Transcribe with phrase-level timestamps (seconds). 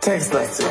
[0.00, 0.66] Textlastig.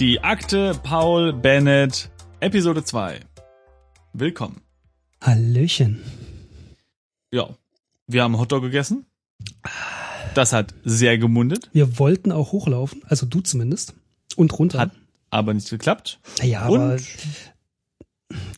[0.00, 2.10] Die Akte Paul Bennett,
[2.40, 3.20] Episode 2.
[4.12, 4.60] Willkommen.
[5.22, 6.02] Hallöchen.
[7.32, 7.48] Ja,
[8.06, 9.06] wir haben Hotdog gegessen.
[10.34, 13.94] Das hat sehr gemundet, Wir wollten auch hochlaufen, also du zumindest.
[14.36, 14.78] Und runter.
[14.78, 14.92] Hat
[15.30, 16.20] aber nicht geklappt.
[16.42, 17.02] ja, aber Und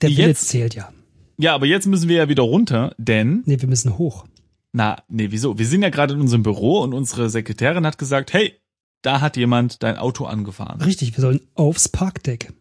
[0.02, 0.92] der Wille jetzt- zählt ja.
[1.38, 4.26] ja, aber jetzt müssen wir ja wieder runter, denn, Nee, wir müssen hoch.
[4.72, 5.58] na, nee, wieso?
[5.58, 8.54] Wir sind ja gerade in unserem Büro und unsere Sekretärin hat gesagt, hey,
[9.02, 10.80] da hat jemand dein Auto angefahren.
[10.80, 12.52] Richtig, wir sollen aufs Parkdeck.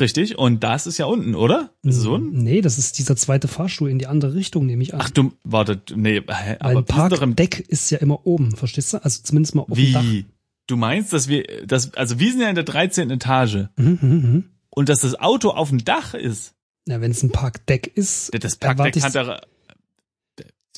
[0.00, 0.38] Richtig?
[0.38, 1.74] Und das ist ja unten, oder?
[1.82, 2.42] Es unten?
[2.42, 5.00] Nee, das ist dieser zweite Fahrstuhl in die andere Richtung, nehme ich an.
[5.02, 9.04] Ach du, warte, nee, hä, Weil aber im Parkdeck ist ja immer oben, verstehst du?
[9.04, 10.02] Also zumindest mal auf dem Dach.
[10.02, 10.26] Wie?
[10.66, 13.10] Du meinst, dass wir, dass, also wir sind ja in der 13.
[13.10, 14.44] Etage Mhm, mhm, mhm.
[14.70, 16.54] und dass das Auto auf dem Dach ist.
[16.86, 19.40] Na, wenn es ein Parkdeck ist, Das Parkdeck kann doch,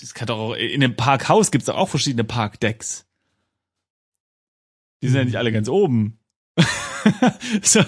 [0.00, 3.06] das kann doch auch, in einem Parkhaus gibt's doch auch verschiedene Parkdecks.
[5.02, 6.18] Die sind ja nicht alle ganz oben.
[7.62, 7.80] so,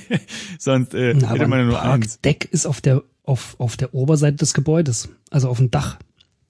[0.58, 2.18] sonst äh, Na, hätte man ja nur eins.
[2.18, 5.98] Parkdeck ist auf der, auf, auf der Oberseite des Gebäudes, also auf dem Dach.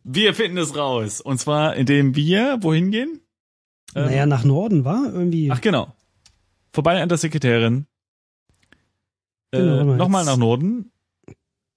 [0.05, 1.21] Wir finden es raus.
[1.21, 3.21] Und zwar, indem wir wohin gehen?
[3.95, 5.51] Ähm, naja, nach Norden war irgendwie.
[5.51, 5.95] Ach genau.
[6.73, 7.87] Vorbei an der Sekretärin.
[9.53, 10.89] Genau, äh, mal, Nochmal nach Norden.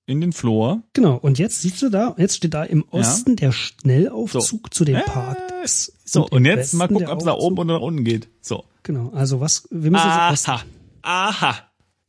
[0.08, 0.83] In den Flur.
[0.94, 4.70] Genau, und jetzt siehst du da, jetzt steht da im Osten der Schnellaufzug So.
[4.70, 5.94] zu den Äh, Parks.
[6.06, 8.03] So, im und jetzt mal Westen gucken, der ob es nach oben oder nach unten
[8.03, 8.30] geht.
[8.39, 8.66] So.
[8.86, 10.64] Genau, also was, wir müssen jetzt Aha.
[11.02, 11.55] Aha.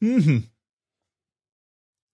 [0.01, 0.45] Mhm.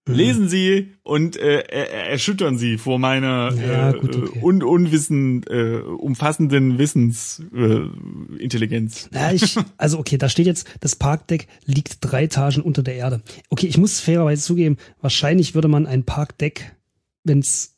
[0.05, 0.13] Mhm.
[0.15, 4.39] Lesen Sie und äh, er- er- erschüttern Sie vor meiner Ja, äh, gut, okay.
[4.41, 9.09] un unwissen, äh, umfassenden Wissensintelligenz.
[9.13, 9.17] Äh.
[9.17, 13.21] Ja, ich, also okay, da steht jetzt, das Parkdeck liegt drei Etagen unter der Erde.
[13.49, 16.75] Okay, ich muss fairerweise zugeben, wahrscheinlich würde man ein Parkdeck,
[17.23, 17.75] wenn es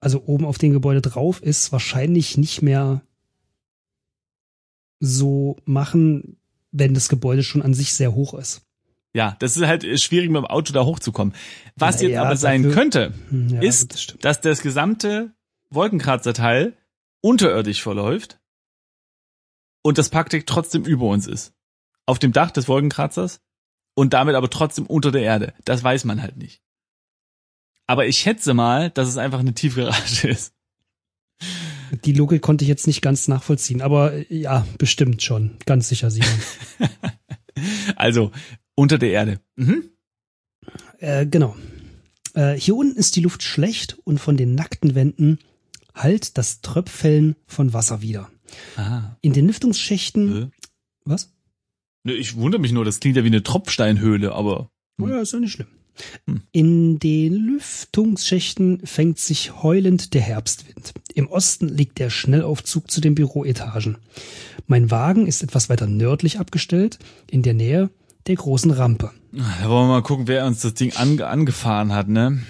[0.00, 3.02] also oben auf dem Gebäude drauf ist, wahrscheinlich nicht mehr
[5.00, 6.36] so machen,
[6.72, 8.62] wenn das Gebäude schon an sich sehr hoch ist.
[9.12, 11.34] Ja, das ist halt schwierig mit dem Auto da hochzukommen.
[11.74, 15.34] Was Na jetzt ja, aber sein dafür- könnte, Hm, ja, Ist- das dass das gesamte
[15.70, 16.76] Wolkenkratzerteil
[17.22, 18.38] unterirdisch verläuft
[19.82, 21.54] und das Parkdeck trotzdem über uns ist.
[22.06, 23.40] Auf dem Dach des Wolkenkratzers
[23.96, 25.54] und damit aber trotzdem unter der Erde.
[25.64, 26.62] Das weiß man halt nicht.
[27.88, 30.54] Aber ich schätze mal, dass es einfach eine Tiefgarage ist.
[32.04, 35.56] Die Logik konnte ich jetzt nicht ganz nachvollziehen, aber äh, ja, bestimmt schon.
[35.66, 36.28] Ganz sicher, Simon.
[37.96, 38.30] Also
[38.74, 39.40] unter der Erde.
[39.56, 39.90] Mhm.
[40.98, 41.56] Äh, genau.
[42.34, 45.38] Äh, hier unten ist die Luft schlecht und von den nackten Wänden
[45.94, 48.30] halt das Tröpfeln von Wasser wieder.
[48.76, 49.18] Aha.
[49.20, 50.42] In den Lüftungsschächten.
[50.44, 50.50] Äh.
[51.04, 51.34] Was?
[52.04, 55.32] Nö, Ich wundere mich nur, das klingt ja wie eine Tropfsteinhöhle, aber Oh ja, ist
[55.32, 55.68] ja nicht schlimm.
[56.26, 56.42] Hm.
[56.52, 60.92] In den Lüftungsschächten fängt sich heulend der Herbstwind.
[61.14, 63.98] Im Osten liegt der Schnellaufzug zu den Büroetagen.
[64.66, 66.98] Mein Wagen ist etwas weiter nördlich abgestellt,
[67.30, 67.90] in der Nähe
[68.26, 69.10] der großen Rampe.
[69.32, 72.40] da wollen wir mal gucken, wer uns das Ding ange angefahren hat, ne?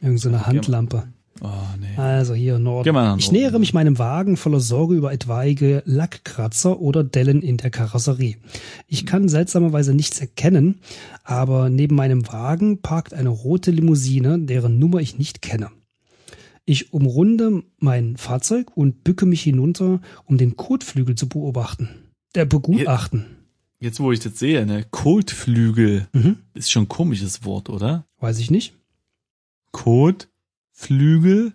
[0.00, 1.08] Irgend so eine Handlampe.
[1.40, 1.46] Oh,
[1.78, 1.96] nee.
[1.96, 2.92] Also hier Norden.
[2.94, 3.36] Nach Ich Norden.
[3.40, 8.36] nähere mich meinem Wagen voller Sorge über etwaige Lackkratzer oder Dellen in der Karosserie.
[8.86, 10.80] Ich kann seltsamerweise nichts erkennen,
[11.24, 15.70] aber neben meinem Wagen parkt eine rote Limousine, deren Nummer ich nicht kenne.
[16.64, 21.88] Ich umrunde mein Fahrzeug und bücke mich hinunter, um den Kotflügel zu beobachten.
[22.34, 23.24] Der begutachten.
[23.80, 24.84] Jetzt, wo ich das sehe, ne?
[24.90, 26.08] Kotflügel.
[26.12, 26.38] Mhm.
[26.54, 28.04] Ist schon ein komisches Wort, oder?
[28.18, 28.74] Weiß ich nicht.
[30.82, 31.54] Kotflügel?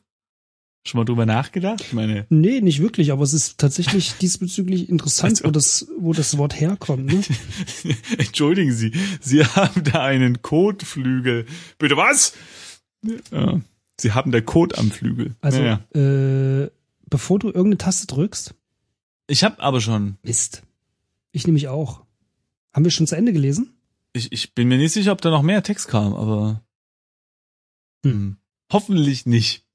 [0.85, 1.79] Schon mal drüber nachgedacht?
[1.81, 6.13] Ich meine, Nee, nicht wirklich, aber es ist tatsächlich diesbezüglich interessant, Also- wo, das, wo
[6.13, 7.06] das Wort herkommt.
[7.06, 7.23] Ne?
[8.17, 8.91] entschuldigen Sie,
[9.22, 11.45] Sie haben da einen Kotflügel.
[11.78, 12.33] Bitte was?
[13.31, 13.62] Ja,
[14.00, 15.36] Sie haben der Kot am Flügel.
[15.39, 15.80] Also, Naja.
[15.95, 16.69] äh,
[17.09, 18.53] bevor du irgendeine Taste drückst,
[19.27, 20.63] Ich habe aber schon, Mist.
[21.31, 22.01] Ich nämlich auch.
[22.74, 23.69] Haben wir schon zu Ende gelesen?
[24.15, 26.62] ich, ich bin mir nicht sicher, ob da noch mehr Text kam, aber
[28.06, 28.36] hm.
[28.71, 29.65] Hoffentlich nicht.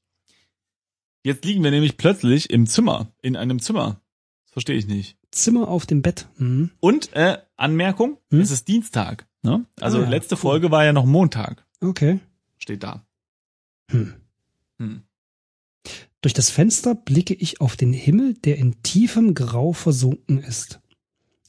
[1.24, 4.00] Jetzt liegen wir nämlich plötzlich im Zimmer, in einem Zimmer.
[4.44, 5.16] Das verstehe ich nicht.
[5.30, 6.28] Zimmer auf dem Bett.
[6.38, 6.70] Mhm.
[6.80, 8.40] Und äh, Anmerkung, Hm?
[8.40, 9.26] es ist Dienstag.
[9.42, 9.66] Ne?
[9.80, 10.36] Also Ah ja, letzte.
[10.36, 11.66] Folge war ja noch Montag.
[11.80, 12.20] Okay.
[12.56, 13.06] Steht da.
[13.90, 14.14] Hm.
[14.78, 15.02] Hm.
[16.20, 20.80] Durch das Fenster blicke ich auf den Himmel, der in tiefem Grau versunken ist.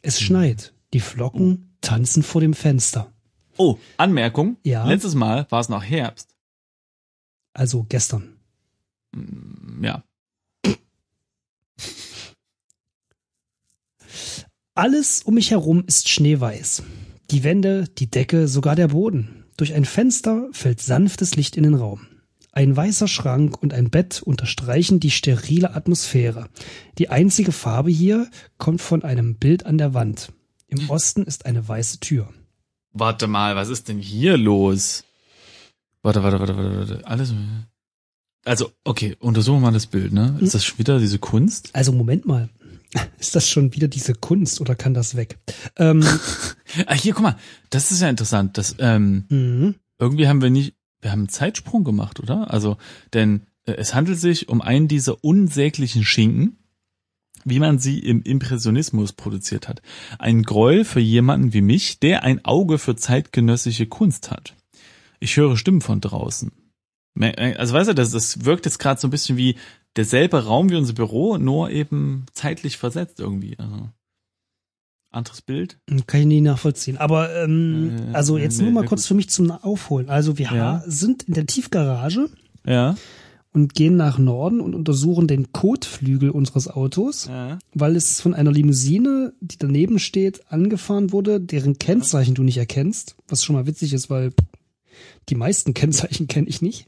[0.02, 0.26] Es Hm.
[0.26, 0.74] schneit.
[0.94, 3.12] Die Flocken tanzen vor dem Fenster.
[3.58, 4.58] Oh, Anmerkung.
[4.64, 4.86] Ja.
[4.88, 6.29] Letztes Mal war es noch Herbst.
[7.60, 8.38] Also gestern.
[9.12, 10.02] mm, ja.
[14.76, 16.84] Alles um mich herum ist schneeweiß.
[17.32, 19.44] Die Wände, die Decke, sogar der Boden.
[19.58, 22.08] Durch ein Fenster fällt sanftes Licht in den Raum.
[22.54, 26.48] Ein weißer Schrank und ein Bett unterstreichen die sterile Atmosphäre.
[26.98, 30.32] Die einzige Farbe hier kommt von einem Bild an der Wand.
[30.68, 32.34] Im Osten ist eine weiße Tür.
[32.94, 35.04] Warte mal, was ist denn hier los?
[36.02, 37.08] Warte, warte, warte, warte, warte.
[37.08, 37.34] Alles.
[38.46, 40.38] Also, okay, untersuchen wir mal das Bild, ne?
[40.40, 41.70] Ist das schon wieder diese Kunst?
[41.74, 42.50] Also Moment mal.
[43.20, 45.38] Ist das schon wieder diese Kunst oder kann das weg?
[45.76, 46.04] Ähm,
[46.86, 47.36] Ah, hier, guck mal,
[47.70, 48.58] das ist ja interessant.
[48.58, 49.76] Das, ähm, mhm.
[49.98, 52.52] irgendwie haben wir nicht, wir haben einen Zeitsprung gemacht, oder?
[52.54, 52.78] Also,
[53.14, 56.58] denn äh, es handelt sich um einen dieser unsäglichen Schinken,
[57.46, 59.82] wie man sie im Impressionismus produziert hat.
[60.20, 64.56] Ein Gräuel für jemanden wie mich, der ein Auge für zeitgenössische Kunst hat.
[65.20, 66.52] Ich höre Stimmen von draußen.
[67.16, 69.56] Me- Also weißt du, das, das wirkt jetzt gerade so ein bisschen wie
[69.96, 73.58] derselbe Raum wie unser Büro, nur eben zeitlich versetzt irgendwie.
[73.60, 73.90] Also,
[75.12, 75.80] anderes Bild.
[76.08, 76.98] Kann ich nie nachvollziehen.
[76.98, 79.08] Aber ähm, Äh, also jetzt nee, nur mal kurz gut.
[79.08, 80.08] für mich zum Aufholen.
[80.10, 80.84] Also wir Ja.
[80.86, 82.30] sind in der Tiefgarage
[82.66, 82.96] Ja.
[83.52, 87.58] und gehen nach Norden und untersuchen den Kotflügel unseres Autos, ja.
[87.74, 93.16] weil es von einer Limousine, die daneben steht, angefahren wurde, deren Kennzeichen du nicht erkennst.
[93.28, 94.32] Was schon mal witzig ist, weil
[95.30, 96.88] die meisten Kennzeichen kenne ich nicht.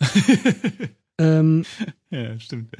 [1.18, 1.64] ähm,
[2.10, 2.74] Ja, stimmt.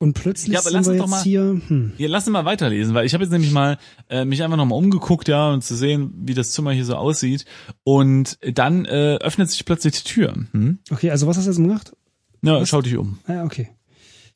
[0.00, 1.60] und plötzlich Ja, aber lass wir uns doch jetzt mal- hier.
[1.66, 1.92] Hm.
[1.98, 3.78] Ja, lass uns mal weiterlesen, weil ich habe jetzt nämlich mal
[4.08, 7.46] äh, mich einfach nochmal umgeguckt, ja, und zu sehen, wie das Zimmer hier so aussieht.
[7.84, 10.34] Und dann äh, öffnet sich plötzlich die Tür.
[10.52, 10.78] Hm?
[10.90, 11.96] Okay, also was hast du jetzt gemacht?
[12.42, 12.68] Ja, Was?
[12.68, 13.18] schau dich um.
[13.26, 13.70] Ah, ja, okay.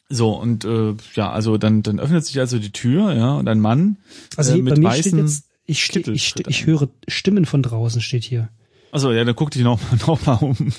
[0.08, 3.60] So, und äh, ja, also dann, dann öffnet sich also die Tür, ja, und ein
[3.60, 3.98] Mann
[4.36, 6.50] Also äh, hier, mit bei mir steht weißen jetzt, ich, ich, Kittelschritten.
[6.50, 8.50] ich höre Stimmen von draußen, steht hier.
[8.90, 10.72] Achso, ja, dann guck dich noch, noch mal um.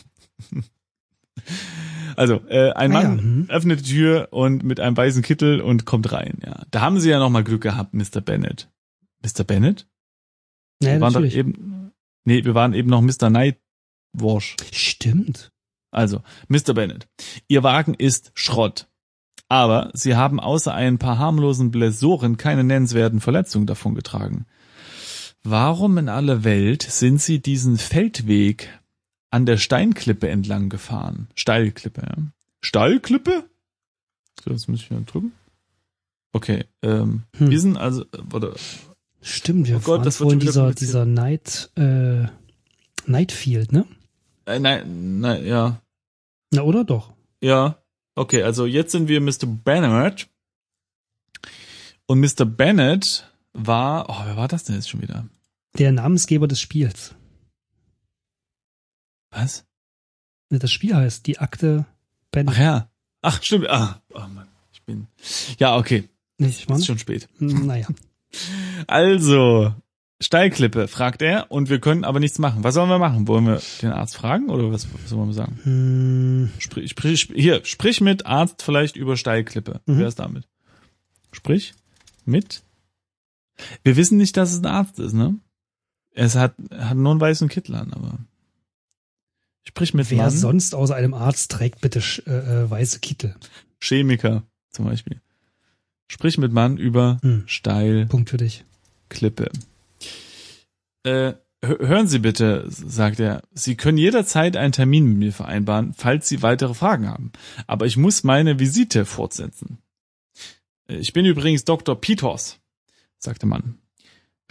[2.15, 3.45] Also, äh, ein Ah ja, Mann hm.
[3.49, 6.63] öffnet die Tür und mit einem weißen Kittel und kommt rein, ja.
[6.69, 8.21] Da haben sie ja noch mal Glück gehabt, Mr.
[8.21, 8.69] Bennett.
[9.23, 9.43] Mr.
[9.43, 9.87] Bennett?
[10.79, 11.37] Naja, wir waren doch natürlich.
[11.37, 11.91] eben,
[12.25, 13.29] nee, wir waren eben noch Mr.
[13.29, 14.57] Nightwash.
[14.71, 15.51] Stimmt.
[15.91, 16.73] Also, Mr.
[16.73, 17.07] Bennett.
[17.47, 18.87] Ihr Wagen ist Schrott.
[19.49, 24.45] Aber sie haben außer ein paar harmlosen Blessoren keine nennenswerten Verletzungen davongetragen.
[25.43, 28.69] Warum in aller Welt sind sie diesen Feldweg
[29.29, 31.27] an der Steinklippe entlang gefahren?
[31.35, 32.15] Steilklippe, ja.
[32.61, 33.43] Steilklippe?
[34.43, 35.33] So, jetzt muss ich wieder drücken.
[36.31, 37.51] Okay, ähm, Hm.
[37.51, 38.55] wir sind also, warte,
[39.21, 42.25] Stimmt, wir Oh Gott, das wieder dieser, dieser Night, äh,
[43.05, 43.85] Nightfield, ne?
[44.45, 45.81] äh, nein, nein, ja,
[46.51, 47.13] Na, oder doch?
[47.41, 47.77] Ja,
[48.15, 49.45] okay, also jetzt sind wir Mr.
[49.45, 50.27] Bennett.
[52.05, 52.45] Und Mr.
[52.45, 55.25] Bennett war, oh, wer war das denn jetzt schon wieder?
[55.77, 57.15] Der Namensgeber des Spiels.
[59.31, 59.65] Was?
[60.49, 61.85] Das Spiel heißt die Akte
[62.31, 62.47] Ben.
[62.49, 62.89] Ach ja.
[63.21, 63.69] Ach, stimmt.
[63.69, 65.07] Ah, oh Mann, ich bin.
[65.57, 66.79] Ja, okay, Nicht, Mann?
[66.79, 67.27] ist schon spät.
[67.39, 67.87] Naja.
[68.87, 69.75] Also,
[70.19, 72.63] Steilklippe, fragt er, und wir können aber nichts machen.
[72.63, 73.27] Was sollen wir machen?
[73.27, 75.59] Wollen wir den Arzt fragen oder was, was sollen wir sagen?
[75.63, 79.81] Hm, Sprich, sprich, hier, sprich mit Arzt vielleicht über Steilklippe.
[79.85, 79.99] Mhm.
[79.99, 80.47] Wer ist damit?
[81.31, 81.75] Sprich
[82.25, 82.63] mit.
[83.83, 85.37] Wir wissen nicht, dass es ein Arzt ist, ne?
[86.15, 88.17] Es hat, hat nur einen weißen Kittel an, aber.
[89.65, 92.31] Sprich mit wer Mann, sonst außer einem Arzt trägt bitte äh,
[92.63, 93.35] äh, weiße Kittel?
[93.79, 95.21] Chemiker zum Beispiel.
[96.07, 97.43] Sprich mit Mann über Hm.
[97.47, 98.09] Steilklippe.
[98.09, 98.63] Punkt für dich.
[101.03, 105.93] Äh, hö- hören Sie bitte, sagt er, Sie können jederzeit einen Termin mit mir vereinbaren,
[105.93, 107.31] falls Sie weitere Fragen haben.
[107.67, 109.77] Aber ich muss meine Visite fortsetzen.
[110.87, 111.99] Äh, Ich bin übrigens Dr.
[111.99, 112.59] Peters,
[113.17, 113.77] sagte Mann.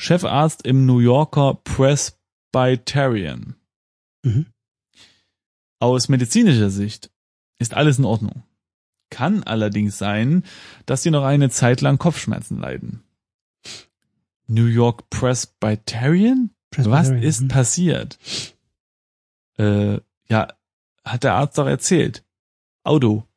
[0.02, 3.54] Chefarzt im New Yorker Presbyterian.
[4.24, 4.46] Mhm.
[5.78, 7.12] Aus medizinischer Sicht
[7.60, 8.42] ist alles in Ordnung.
[9.10, 10.42] Kann allerdings sein,
[10.86, 13.04] dass Sie noch eine Zeit lang Kopfschmerzen leiden.
[14.48, 16.50] New York Presbyterian?
[16.72, 17.48] Was Presbyterian, ist hm.
[17.48, 18.18] passiert?
[19.56, 20.48] Äh, ja,
[21.04, 22.24] hat der Arzt doch erzählt.
[22.82, 23.28] Auto.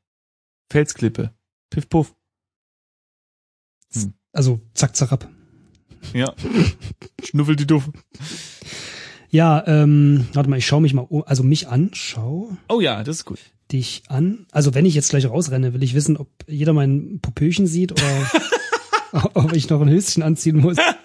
[0.72, 1.32] Felsklippe.
[1.70, 2.16] Piff puff.
[4.32, 5.30] Also zack, zack ab.
[6.14, 6.34] Ja.
[7.24, 7.90] Schnuffel die Duff.
[9.30, 13.04] Ja, ähm, warte mal, ich schaue mich mal, um, also mich an, schau Oh ja,
[13.04, 13.40] das ist gut.
[13.72, 14.46] dich an.
[14.52, 18.32] Also wenn ich jetzt gleich rausrenne, will ich wissen, ob jeder mein Popöchen sieht oder
[19.34, 20.78] ob ich noch ein Höschen anziehen muss.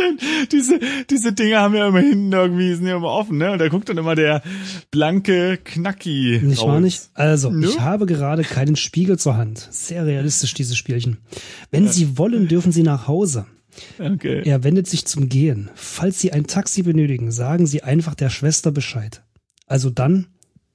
[0.00, 0.52] Stimmt.
[0.52, 0.80] Diese,
[1.10, 3.52] diese Dinge haben ja immer hinten irgendwie, sind ja immer offen, ne?
[3.52, 4.42] Und da guckt dann immer der
[4.90, 6.80] blanke Knacki Nicht raus.
[6.80, 7.10] nicht?
[7.14, 7.66] Also, Ne?
[7.66, 9.68] ich habe gerade keinen Spiegel zur Hand.
[9.70, 11.18] Sehr realistisch, dieses Spielchen.
[11.70, 13.46] Wenn Sie wollen, dürfen Sie nach Hause.
[13.98, 14.42] Okay.
[14.44, 15.70] Er wendet sich zum Gehen.
[15.74, 19.22] Falls Sie ein Taxi benötigen, sagen Sie einfach der Schwester Bescheid.
[19.66, 20.26] Also dann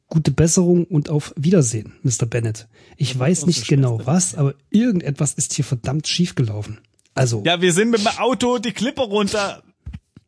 [0.07, 2.27] Gute Besserung und auf Wiedersehen, Mr.
[2.27, 2.67] Bennett.
[2.95, 6.77] Ich Ja, weiß nicht genau was, aber irgendetwas ist hier verdammt schief gelaufen.
[7.15, 9.63] Also, Ja, wir sind mit dem Auto die Klippe runter.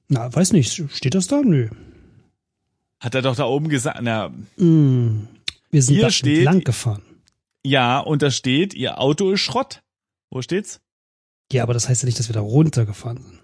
[0.08, 1.42] na, weiß nicht, steht das da?
[1.44, 1.70] Nö.
[3.00, 4.00] Hat er doch da oben gesagt.
[4.02, 5.28] Na, Hm,
[5.70, 7.02] wir sind Hier da steht- entlang gefahren.
[7.64, 9.84] ja, und da steht, ihr Auto ist Schrott.
[10.32, 10.80] Wo steht's?
[11.52, 13.40] Ja, aber das heißt ja nicht, dass wir da runtergefahren sind.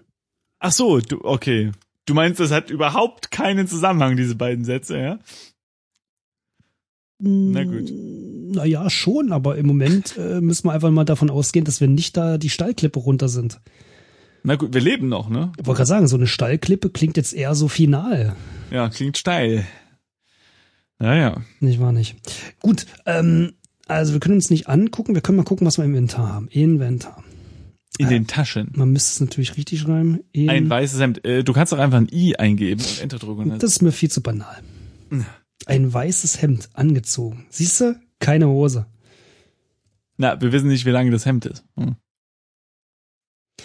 [0.58, 1.72] Ach so, du, okay.
[2.06, 5.18] Du meinst, das hat überhaupt keinen Zusammenhang, diese beiden Sätze, ja?
[7.18, 7.90] Na gut.
[8.54, 12.16] Naja, schon, aber im Moment äh, müssen wir einfach mal davon ausgehen, dass wir nicht
[12.16, 13.60] da die Stallklippe runter sind.
[14.42, 15.52] Na gut, wir leben noch, ne?
[15.58, 18.36] Ich wollte gerade sagen, so eine Stallklippe klingt jetzt eher so final.
[18.70, 19.64] Ja, klingt steil.
[20.98, 21.42] Naja.
[21.60, 22.16] Nicht wahr nicht?
[22.60, 23.52] Gut, ähm,
[23.86, 26.48] also wir können uns nicht angucken, wir können mal gucken, was wir im Inventar haben.
[26.48, 27.22] Inventar.
[27.98, 28.10] In Ah.
[28.10, 28.70] den Taschen.
[28.74, 30.20] Man müsste es natürlich richtig schreiben.
[30.32, 31.24] In Ein weißes Hemd.
[31.24, 33.50] Äh, du kannst doch einfach ein I eingeben und Enter drücken.
[33.58, 34.56] das ist mir viel zu banal.
[35.66, 37.46] Ein weißes Hemd angezogen.
[37.50, 38.00] Siehst du?
[38.18, 38.86] Keine Hose.
[40.16, 41.64] Na, wir wissen nicht, wie lang das Hemd ist.
[41.76, 41.96] Hm.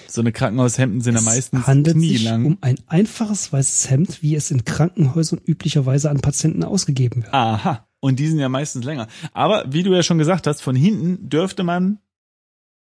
[0.08, 2.46] So eine Krankenhaushemden sind ja meistens es handelt sich knielang.
[2.46, 7.34] um ein einfaches weißes Hemd, wie es in Krankenhäusern üblicherweise an Patienten ausgegeben wird.
[7.34, 7.88] Aha.
[8.00, 9.08] Und die sind ja meistens länger.
[9.34, 12.00] Aber wie du ja schon gesagt hast, von hinten dürfte man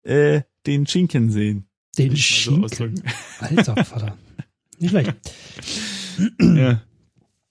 [0.02, 1.68] äh, den Schinken sehen.
[1.98, 2.64] Den so Schinken.
[2.64, 3.02] ausdrücken.
[3.40, 4.18] Alter Vater.
[4.78, 5.14] Nicht schlecht.
[6.40, 6.82] ja.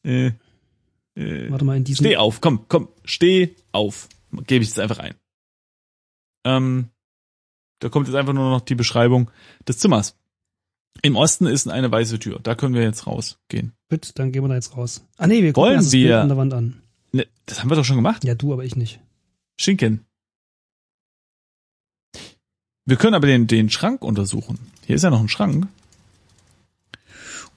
[0.03, 0.31] Äh,
[1.15, 2.05] äh, Warte mal, in diesem.
[2.05, 4.07] Steh auf, komm, komm, steh auf.
[4.47, 5.15] Gebe ich jetzt einfach ein.
[6.45, 6.89] Ähm,
[7.79, 9.29] da kommt jetzt einfach nur noch die Beschreibung
[9.67, 10.15] des Zimmers.
[11.01, 12.39] Im Osten ist eine weiße Tür.
[12.41, 13.73] Da können wir jetzt rausgehen.
[13.89, 15.05] Gut, dann gehen wir da jetzt raus.
[15.17, 16.81] Ah nee, wir gucken Wollen erst das Bild an der Wand an.
[17.11, 18.23] Ne, das haben wir doch schon gemacht.
[18.23, 18.99] Ja, du, aber ich nicht.
[19.59, 20.05] Schinken.
[22.85, 24.59] Wir können aber den, den Schrank untersuchen.
[24.85, 25.67] Hier ist ja noch ein Schrank.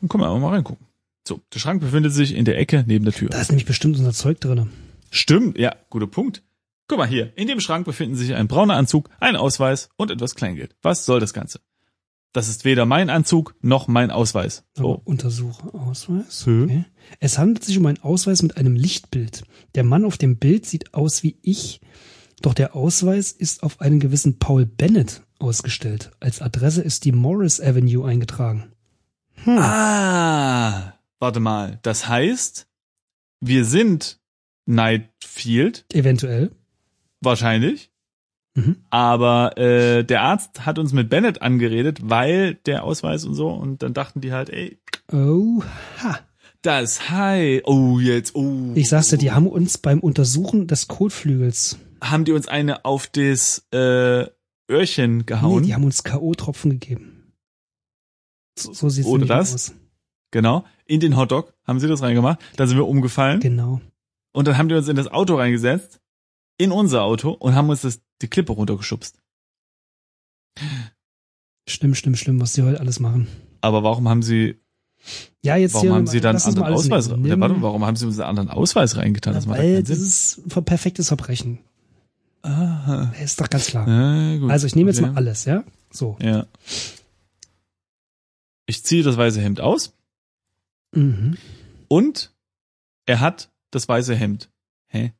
[0.01, 0.87] Und können wir einfach mal reingucken.
[1.27, 3.31] So, der Schrank befindet sich in der Ecke neben der Tür.
[3.31, 4.69] Da ist nämlich bestimmt unser Zeug drinne.
[5.11, 6.43] Stimmt, ja, guter Punkt.
[6.87, 10.35] Guck mal hier, in dem Schrank befinden sich ein brauner Anzug, ein Ausweis und etwas
[10.35, 10.77] Kleingeld.
[10.83, 11.61] Was soll das Ganze?
[12.35, 14.65] Das ist weder mein Anzug noch mein Ausweis.
[14.77, 16.45] Aber Oh, Untersuche Ausweis.
[16.47, 16.65] Hä?
[16.65, 16.85] Okay.
[17.21, 19.45] Es handelt sich um einen Ausweis mit einem Lichtbild.
[19.77, 21.81] Der Mann auf dem Bild sieht aus wie ich,
[22.43, 26.11] doch der Ausweis ist auf einen gewissen Paul Bennett ausgestellt.
[26.21, 28.73] Als Adresse ist die Morris Avenue eingetragen.
[29.45, 29.59] Hm.
[29.59, 31.79] Ah, warte mal.
[31.83, 32.67] Das heißt,
[33.41, 34.21] wir sind
[34.67, 36.51] Nightfield, Eventuell.
[37.21, 37.91] wahrscheinlich.
[38.57, 38.77] Mhm.
[38.91, 43.49] Aber äh, der Arzt hat uns mit Bennett angeredet, weil der Ausweis und so.
[43.49, 44.79] Und dann dachten die halt, ey,
[45.13, 46.21] Oha.
[46.63, 47.63] das Hi.
[47.65, 48.73] Oh, jetzt, oh.
[48.75, 53.07] Ich sag's dir, die haben uns beim Untersuchen des Kotflügels, haben die uns eine auf
[53.09, 54.27] das äh,
[54.71, 55.63] Öhrchen nee, gehauen.
[55.65, 57.33] die haben uns K.O.-Tropfen gegeben.
[58.59, 59.53] So, so sieht's Oder das?
[59.55, 59.75] aus.
[60.35, 60.65] Genau.
[60.87, 62.41] In den Hotdog haben sie das reingemacht.
[62.57, 63.39] Dann sind wir umgefallen.
[63.39, 63.81] Genau.
[64.33, 66.01] Und dann haben die uns in das Auto reingesetzt.
[66.59, 69.17] In unser Auto und haben uns das, die Klippe runtergeschubst.
[71.69, 73.29] Schlimm, schlimm, schlimm, was die heute alles machen.
[73.61, 74.57] Aber warum haben sie,
[75.45, 77.09] Ja, jetzt warum hier, haben sie dann einen anderen Ausweis?
[77.09, 77.41] nehmen.
[77.41, 79.35] Warte, warum haben sie uns einen anderen Ausweis reingetan?
[79.35, 81.61] Das weil das ist perfektes Verbrechen.
[82.43, 83.13] Aha.
[83.23, 83.87] Ist doch ganz klar.
[83.89, 84.51] Ja, gut.
[84.51, 85.11] Also ich nehme jetzt Okay.
[85.13, 85.63] mal alles, ja?
[85.93, 86.19] So.
[86.21, 86.47] Ja.
[88.67, 89.95] Ich ziehe das weiße Hemd aus
[90.95, 91.37] Mhm.
[91.89, 92.33] und
[93.07, 94.51] er hat das weiße Hemd.
[94.89, 95.13] Hä?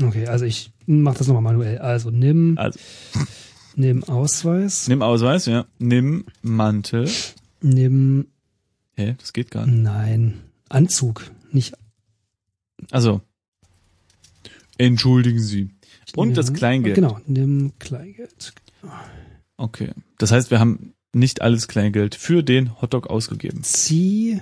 [0.00, 1.78] Okay, also ich mach das nochmal manuell.
[1.78, 2.78] Also nimm, Also,
[3.74, 5.66] nimm Ausweis, nimm Ausweis, ja.
[5.78, 7.10] Nimm Mantel.
[7.60, 8.28] nimm,
[8.94, 9.16] Hä?
[9.18, 9.78] Das geht gar nicht.
[9.82, 11.74] nein, Anzug, nicht.
[12.92, 13.22] Also,
[14.76, 15.70] entschuldigen Sie.
[16.14, 16.94] Und das nimm- Kleingeld.
[16.94, 18.52] Genau, nimm Kleingeld.
[19.56, 19.92] Okay.
[20.18, 23.62] Das heißt, wir haben nicht alles Kleingeld für den Hotdog ausgegeben.
[23.62, 24.40] Zieh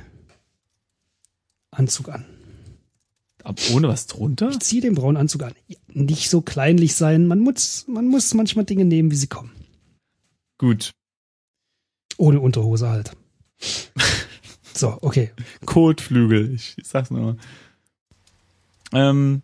[1.70, 2.24] Anzug an.
[3.44, 4.50] Aber ohne was drunter?
[4.50, 5.54] Ich zieh den braunen Anzug an.
[5.88, 7.26] Nicht so kleinlich sein.
[7.26, 9.52] Man muss, man muss manchmal Dinge nehmen, wie sie kommen.
[10.58, 10.92] Gut.
[12.16, 13.12] Ohne Unterhose halt.
[14.76, 15.32] So, okay.
[15.64, 16.54] Kotflügel.
[16.54, 17.38] Ich sag's nochmal.
[18.92, 19.42] Ähm,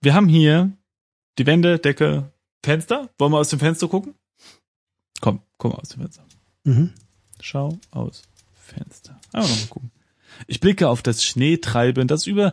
[0.00, 0.70] wir haben hier
[1.36, 2.32] die Wände, Decke,
[2.64, 3.10] Fenster.
[3.18, 4.14] Wollen wir aus dem Fenster gucken?
[5.22, 6.24] Komm, komm aus dem Fenster.
[6.64, 6.90] Mhm.
[7.40, 9.18] Schau aus Fenster.
[9.32, 9.90] Aber noch mal gucken.
[10.48, 12.52] Ich blicke auf das Schneetreiben, das über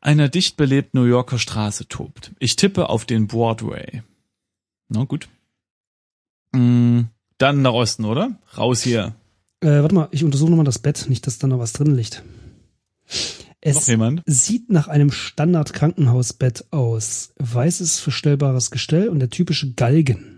[0.00, 2.32] einer dicht belebten New Yorker Straße tobt.
[2.38, 4.02] Ich tippe auf den Broadway.
[4.88, 5.28] Na gut.
[6.52, 7.02] Mm,
[7.38, 8.36] dann nach Osten, oder?
[8.56, 9.14] Raus hier.
[9.60, 12.22] Äh, warte mal, ich untersuche nochmal das Bett, nicht, dass da noch was drin liegt.
[12.24, 13.14] Noch
[13.60, 14.22] Es jemand?
[14.26, 17.32] sieht nach einem Standard-Krankenhausbett aus.
[17.38, 20.31] Weißes verstellbares Gestell und der typische Galgen.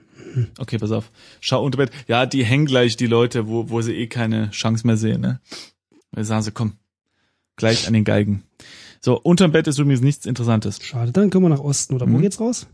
[0.59, 1.11] Okay, pass auf.
[1.41, 1.91] Schau unter Bett.
[2.09, 5.41] Ja, die hängen gleich die Leute, wo, wo sie eh keine Chance mehr sehen, ne?
[6.13, 6.75] Da sagen sie, komm,
[7.57, 8.43] gleich an den Galgen.
[9.01, 10.79] So, unterm Bett ist übrigens nichts Interessantes.
[10.83, 11.95] Schade, dann können wir nach Osten.
[11.95, 12.23] Oder wo Mhm.
[12.23, 12.67] geht's raus?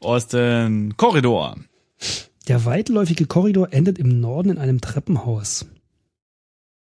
[0.00, 1.56] Osten, Korridor.
[2.46, 5.66] Der weitläufige Korridor endet im Norden in einem Treppenhaus.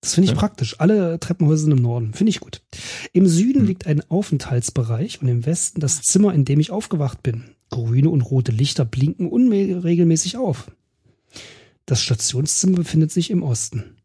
[0.00, 0.38] Das finde ich Ja.
[0.38, 0.80] praktisch.
[0.80, 2.12] Alle Treppenhäuser sind im Norden.
[2.12, 2.60] Finde ich gut.
[3.12, 3.66] Im Süden Hm.
[3.66, 7.53] liegt ein Aufenthaltsbereich und im Westen das Zimmer, in dem ich aufgewacht bin.
[7.74, 10.70] Grüne und rote Lichter blinken unregelmäßig auf.
[11.86, 13.96] Das Stationszimmer befindet sich im Osten.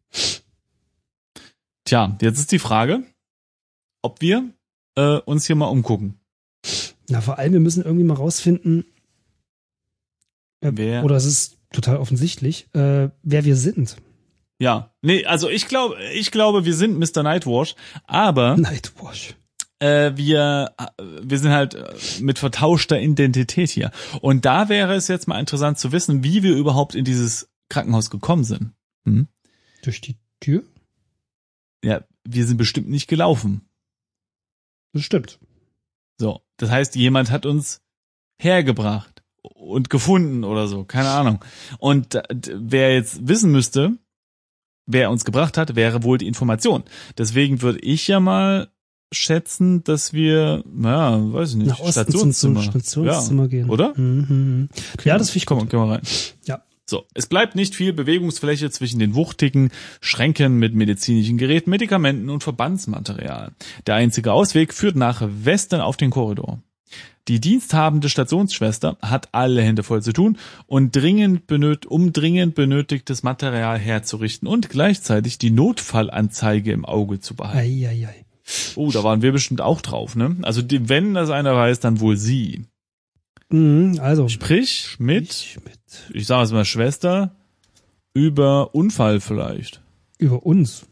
[1.85, 3.03] Tja, jetzt ist die Frage,
[4.01, 4.49] ob wir
[4.95, 6.19] äh, uns hier mal umgucken.
[7.09, 8.85] Na, vor allem, wir müssen irgendwie mal rausfinden,
[10.61, 13.97] äh, Wer- oder es ist total offensichtlich, äh, wer wir sind.
[14.57, 17.21] Ja, nee, also ich glaube, ich glaube, wir sind Mr.
[17.21, 19.35] Nightwash, aber Nightwash.
[19.79, 23.91] Äh, wir, äh, wir sind halt äh, mit vertauschter Identität hier.
[24.21, 28.09] Und da wäre es jetzt mal interessant zu wissen, wie wir überhaupt in dieses Krankenhaus
[28.09, 28.73] gekommen sind.
[29.05, 29.27] Hm?
[29.83, 30.63] Durch die Tür?
[31.83, 33.61] Ja, wir sind bestimmt nicht gelaufen.
[34.93, 35.39] Das stimmt.
[36.17, 37.81] So, das heißt, jemand hat uns
[38.37, 41.43] hergebracht und gefunden oder so, keine Ahnung.
[41.77, 43.97] Und wer jetzt wissen müsste,
[44.85, 46.83] wer uns gebracht hat, wäre wohl die Information.
[47.17, 48.69] Deswegen würde ich ja mal
[49.11, 53.69] schätzen, dass wir, naja, weiß ich nicht, Nach Osten zum, zum Stationszimmer gehen.
[53.69, 53.93] Oder?
[53.97, 54.69] Mhm.
[55.03, 55.69] Ja, das finde ich Komm, gut.
[55.69, 56.01] gehen wir rein.
[56.45, 56.63] Ja.
[56.85, 59.69] So, es bleibt nicht viel Bewegungsfläche zwischen den wuchtigen
[60.01, 63.51] Schränken mit medizinischen Geräten, Medikamenten und Verbandsmaterial.
[63.85, 66.59] Der einzige Ausweg führt nach Westen auf den Korridor.
[67.27, 73.21] Die diensthabende Stationsschwester hat alle Hände voll zu tun und dringend benöt um dringend benötigtes
[73.21, 77.59] Material herzurichten und gleichzeitig die Notfallanzeige im Auge zu behalten.
[77.59, 78.25] Eieiei.
[78.75, 80.37] Oh, da waren wir bestimmt auch drauf, ne?
[80.41, 82.65] Also die, wenn das einer weiß, dann wohl sie.
[83.49, 84.27] Mhm, also.
[84.27, 85.79] Sprich mit Ich mit.
[86.13, 87.35] ich sage es mal Schwester,
[88.13, 89.81] über Unfall vielleicht.
[90.17, 90.85] Über uns.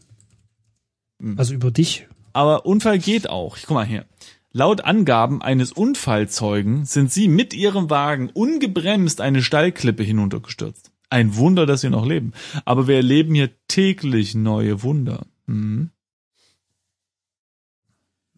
[1.20, 1.38] Hm.
[1.38, 2.06] Also über dich.
[2.32, 3.56] Aber Unfall geht auch.
[3.60, 4.06] Guck mal hier.
[4.52, 10.90] Laut Angaben eines Unfallzeugen sind sie mit ihrem Wagen ungebremst eine Steilklippe hinuntergestürzt.
[11.10, 12.32] Ein Wunder, dass sie noch leben.
[12.64, 15.26] Aber wir erleben hier täglich neue Wunder.
[15.46, 15.90] Mhm.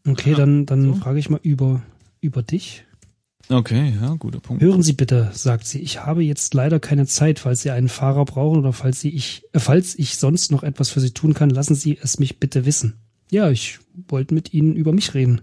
[0.07, 0.95] Okay, dann, dann So.
[0.95, 1.83] frage ich mal über,
[2.21, 2.85] über dich.
[3.49, 4.63] Okay, ja, guter Punkt.
[4.63, 8.25] Hören Sie bitte, sagt sie, ich habe jetzt leider keine Zeit, falls Sie einen Fahrer
[8.25, 11.51] brauchen oder falls Sie ich, äh, falls ich sonst noch etwas für Sie tun kann,
[11.51, 12.95] lassen Sie es mich bitte wissen.
[13.31, 15.41] Ja, ich wollte mit Ihnen über mich reden.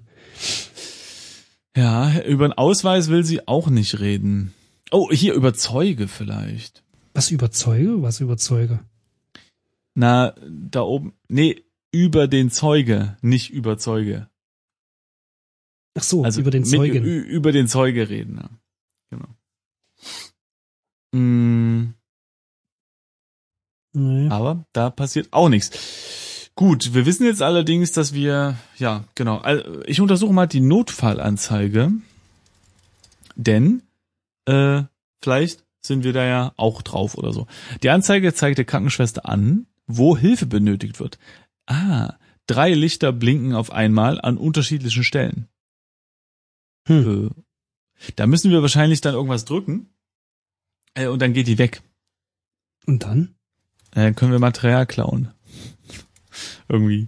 [1.75, 4.53] Ja, über einen Ausweis will sie auch nicht reden.
[4.91, 6.83] Oh, hier über Zeuge vielleicht.
[7.13, 8.01] Was überzeuge?
[8.01, 8.79] Was überzeuge?
[9.93, 11.13] Na, da oben.
[11.27, 14.27] Nee, über den Zeuge, nicht über Zeuge.
[15.97, 17.03] Ach so, Also über den mit- Zeugen.
[17.03, 18.49] ü- über den Zeuge reden, ja.
[19.09, 19.27] Genau.
[21.13, 21.93] Mm,
[23.93, 24.31] Naja.
[24.31, 26.51] aber da passiert auch nichts.
[26.55, 29.37] Gut, wir wissen jetzt allerdings, dass wir, ja, genau.
[29.37, 31.91] Also ich untersuche mal die Notfallanzeige,
[33.35, 33.83] denn
[34.45, 34.83] äh,
[35.21, 37.47] vielleicht sind wir da ja auch drauf oder so.
[37.83, 41.17] Die Anzeige zeigt der Krankenschwester an, wo Hilfe benötigt wird.
[41.67, 42.15] Ah,
[42.47, 45.47] drei Lichter blinken auf einmal an unterschiedlichen Stellen.
[46.87, 47.29] Hm.
[47.29, 49.89] Äh, da müssen wir wahrscheinlich dann irgendwas drücken
[50.95, 51.81] äh, und dann geht die weg.
[52.85, 53.35] Und dann?
[53.91, 55.31] Äh, Dann können wir Material klauen.
[56.69, 57.07] Irgendwie.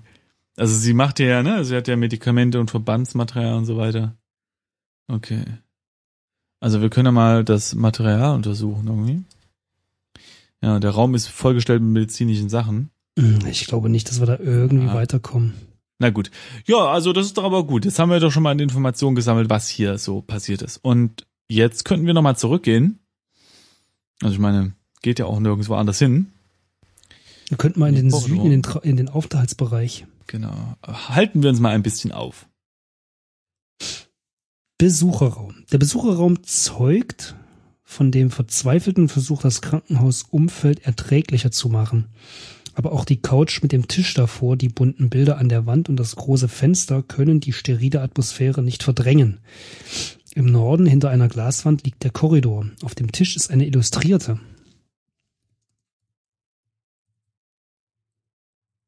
[0.57, 1.63] Also sie macht ja, ne?
[1.63, 4.17] Sie hat ja Medikamente und Verbandsmaterial und so weiter.
[5.07, 5.43] Okay.
[6.59, 9.23] Also wir können ja mal das Material untersuchen irgendwie.
[10.61, 12.89] Ja, der Raum ist vollgestellt mit medizinischen Sachen.
[13.17, 14.93] Hm, Ich glaube nicht, dass wir da irgendwie Ah.
[14.95, 15.53] weiterkommen.
[15.99, 16.31] Na gut.
[16.65, 17.85] Ja, also das ist doch aber gut.
[17.85, 20.77] Jetzt haben wir doch schon mal eine Information gesammelt, was hier so passiert ist.
[20.77, 22.99] Und jetzt könnten wir nochmal zurückgehen.
[24.21, 26.31] Also ich meine, geht ja auch nirgendwo anders hin.
[27.49, 28.11] Wir könnten mal in den.
[28.11, 30.05] Süden, in den, Tra- in den Aufenthaltsbereich.
[30.27, 30.77] Genau.
[30.85, 32.47] Halten wir uns mal ein bisschen auf.
[34.77, 35.65] Besucherraum.
[35.71, 37.35] Der Besucherraum zeugt
[37.83, 42.07] von dem verzweifelten Versuch, das Krankenhausumfeld erträglicher zu machen.
[42.79, 45.97] Aber auch die Couch mit dem Tisch davor, die bunten Bilder an der Wand und
[45.97, 49.39] das große Fenster können die sterile Atmosphäre nicht verdrängen.
[50.33, 52.69] Im Norden hinter einer Glaswand liegt der Korridor.
[52.81, 54.39] Auf dem Tisch ist eine Illustrierte.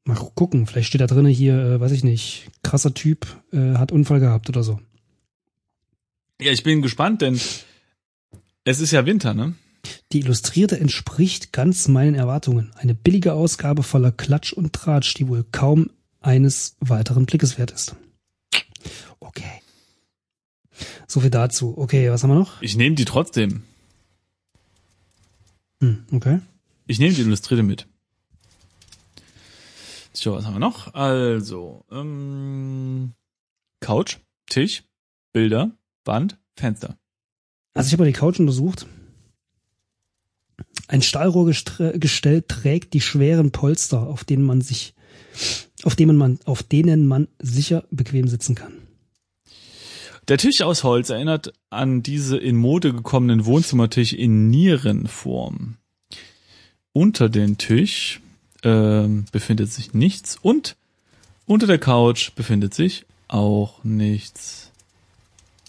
[0.06, 3.92] Mal gucken, vielleicht steht da drinnen hier, äh, weiß ich nicht, krasser Typ, äh, hat
[3.92, 4.80] Unfall gehabt oder so.
[6.40, 7.42] Ja, ich bin gespannt, denn
[8.64, 9.54] es ist ja Winter, ne?
[10.12, 12.72] Die Illustrierte entspricht ganz meinen Erwartungen.
[12.76, 15.90] Eine billige Ausgabe voller Klatsch und Tratsch, die wohl kaum
[16.20, 17.96] eines weiteren Blickes wert ist.
[19.20, 19.62] Okay.
[21.08, 21.78] So viel dazu.
[21.78, 22.62] Okay, was haben wir noch?
[22.62, 23.64] Ich nehme die trotzdem.
[25.80, 26.40] Hm, okay.
[26.88, 27.88] Ich nehme die Illustrierte mit.
[30.14, 30.94] So, was haben wir noch?
[30.94, 33.14] Also, ähm,
[33.80, 34.18] Couch,
[34.48, 34.84] Tisch,
[35.32, 35.72] Bilder,
[36.06, 36.98] Wand, Fenster.
[37.74, 38.86] Also ich habe die Couch untersucht.
[40.92, 44.94] Ein Stahlrohrgestell trägt die schweren Polster, auf denen man sich,
[45.84, 48.74] auf denen man, auf denen man sicher bequem sitzen kann.
[50.28, 55.78] Der Tisch aus Holz erinnert an diese in Mode gekommenen Wohnzimmertisch in Nierenform.
[56.92, 58.20] Unter den Tisch
[58.62, 60.76] äh, befindet sich nichts und
[61.46, 64.72] unter der Couch befindet sich auch nichts.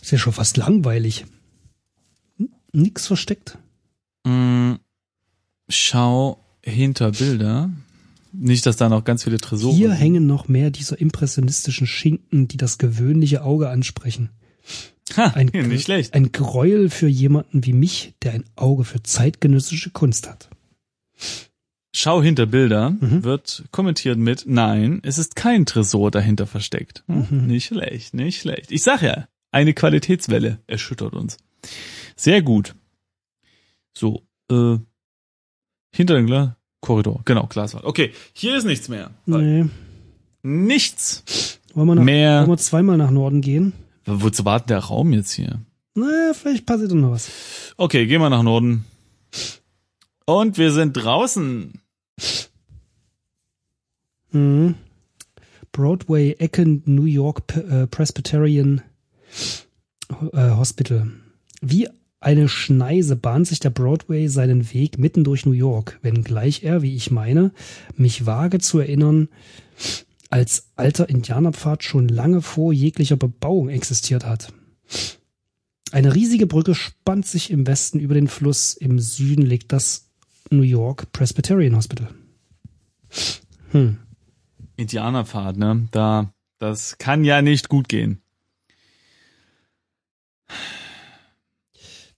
[0.00, 1.26] Ist ja schon fast langweilig.
[2.72, 3.56] Nix versteckt.
[4.24, 4.74] Mm,
[5.74, 7.70] schau hinter Bilder.
[8.34, 9.98] Nicht, dass da noch ganz viele Tresore Hier sind.
[9.98, 14.30] hängen noch mehr dieser impressionistischen Schinken, die das gewöhnliche Auge ansprechen.
[15.16, 16.14] Ha, Ein, nicht schlecht.
[16.14, 20.48] ein Gräuel für jemanden wie mich, der ein Auge für zeitgenössische Kunst hat.
[21.94, 23.22] Schau hinter Bilder Mhm.
[23.22, 27.04] wird kommentiert mit Nein, es ist kein Tresor dahinter versteckt.
[27.08, 27.46] Hm, Mhm.
[27.48, 28.72] Nicht schlecht, nicht schlecht.
[28.72, 31.36] Ich sag ja, eine Qualitätswelle erschüttert uns.
[32.16, 32.74] Sehr gut.
[33.94, 34.78] So, äh,
[35.92, 37.84] hinter dem Gla Korridor, genau, Glaswand.
[37.84, 39.10] Okay, hier ist nichts mehr.
[39.26, 39.66] Nee.
[40.42, 42.40] Nichts Wollen wir, nach, mehr.
[42.40, 43.72] wollen wir zweimal nach Norden gehen?
[44.04, 45.60] Wozu wartet der Raum jetzt hier?
[45.94, 47.30] Naja, vielleicht passiert doch noch was.
[47.76, 48.84] Okay, gehen wir nach Norden.
[50.26, 51.80] Und wir sind draußen.
[54.32, 54.74] Mhm.
[55.70, 58.82] Broadway, Ecke, New York P äh, Presbyterian
[60.32, 61.10] äh, Hospital.
[61.60, 61.88] Wie
[62.22, 66.94] eine Schneise bahnt sich der Broadway seinen Weg mitten durch New York, wenngleich er, wie
[66.94, 67.50] ich meine,
[67.96, 69.28] mich wage zu erinnern,
[70.30, 74.52] als alter Indianerpfad schon lange vor jeglicher Bebauung existiert hat.
[75.90, 80.08] Eine riesige Brücke spannt sich im Westen über den Fluss, im Süden liegt das
[80.50, 82.08] New York Presbyterian Hospital.
[83.72, 83.98] Hm.
[84.76, 85.88] Indianerpfad, ne?
[85.90, 88.22] Da, das kann ja nicht gut gehen.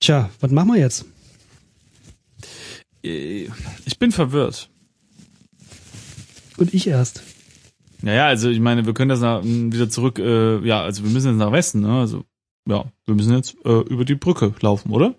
[0.04, 1.06] Tja, was machen wir jetzt?
[3.02, 3.48] Äh,
[3.86, 4.68] Ich bin verwirrt.
[6.58, 7.22] Und ich erst.
[8.02, 11.28] Naja, also ich meine, wir können das nach, wieder zurück, äh, ja, also wir müssen
[11.30, 12.00] jetzt nach Westen, ne?
[12.00, 12.26] Also,
[12.68, 15.14] ja, wir müssen jetzt äh, über die Brücke laufen, oder?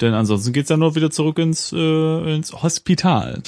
[0.00, 3.40] Denn ansonsten geht's dann nur wieder zurück ins, äh, ins Hospital.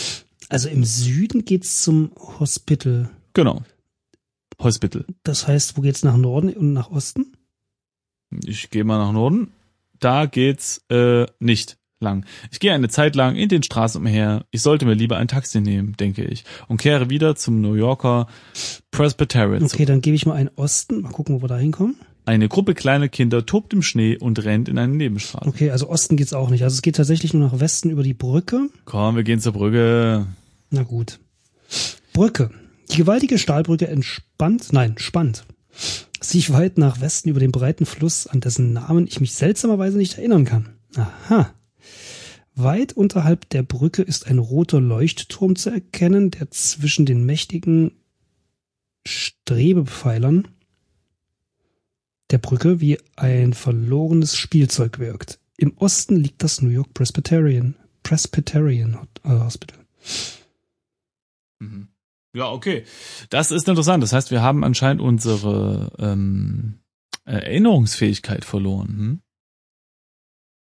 [0.49, 3.11] Also im Süden geht's zum Hospital.
[3.35, 3.64] Genau.
[4.61, 5.05] Hospital.
[5.25, 7.33] Das heißt, wo geht's nach Norden und nach Osten?
[8.45, 9.53] Ich gehe mal nach Norden.
[9.99, 12.25] Da geht's äh, nicht lang.
[12.51, 14.45] Ich gehe eine Zeit lang in den Straßen umher.
[14.51, 18.27] Ich sollte mir lieber ein Taxi nehmen, denke ich, und kehre wieder zum New Yorker
[18.90, 19.62] Presbyterian.
[19.62, 21.03] Okay, dann gebe ich mal einen Osten.
[21.03, 21.97] Mal gucken, wo wir da hinkommen.
[22.25, 25.49] Eine Gruppe kleiner Kinder tobt im Schnee und rennt in eine Nebenstraße.
[25.49, 26.62] Okay, also Osten geht's auch nicht.
[26.62, 28.69] Also es geht tatsächlich nur nach Westen über die Brücke.
[28.85, 30.27] Komm, wir gehen zur Brücke.
[30.71, 31.19] Na gut.
[32.12, 32.51] Brücke.
[32.93, 35.45] Die gewaltige Stahlbrücke entspannt, nein, spannt
[36.21, 40.19] sich weit nach Westen über den breiten Fluss, an dessen Namen ich mich seltsamerweise nicht
[40.19, 40.71] erinnern kann.
[40.97, 41.55] Aha.
[42.55, 47.93] Weit unterhalb der Brücke ist ein roter Leuchtturm zu erkennen, der zwischen den mächtigen
[49.07, 50.49] Strebepfeilern
[52.31, 55.41] der Brücke wie ein verlorenes Spielzeug wirkt.
[55.57, 59.79] Im Osten liegt das New York Presbyterian, Presbyterian Hospital.
[61.59, 61.89] Mhm.
[62.35, 62.85] Ja, okay.
[63.31, 64.03] Das ist interessant.
[64.03, 66.75] Das heißt, wir haben anscheinend unsere ähm,
[67.25, 68.88] Erinnerungsfähigkeit verloren.
[68.88, 69.21] Hm?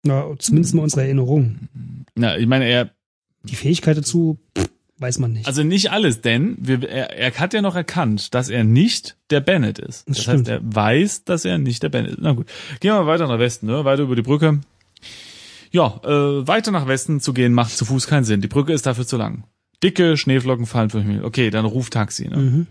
[0.03, 1.67] Na, zumindest mal unsere Erinnerung.
[2.15, 2.91] Na, ich meine, er,
[3.43, 5.45] Die Fähigkeit dazu pff, weiß man nicht.
[5.45, 9.41] also nicht alles, denn wir, er, er hat ja noch erkannt, dass er nicht der
[9.41, 10.07] Bennett ist.
[10.09, 12.19] Das Das, heißt, er weiß, dass er nicht der Bennett ist.
[12.21, 12.47] Na gut.
[12.79, 13.83] Gehen wir weiter nach Westen, ne?
[13.85, 14.61] Weiter über die Brücke.
[15.71, 18.41] Ja, äh, weiter nach Westen zu gehen macht zu Fuß keinen Sinn.
[18.41, 19.43] Die Brücke ist dafür zu lang.
[19.83, 21.23] Dicke Schneeflocken fallen vom Himmel.
[21.23, 22.37] Okay, dann ruf Taxi, ne?
[22.37, 22.67] mhm.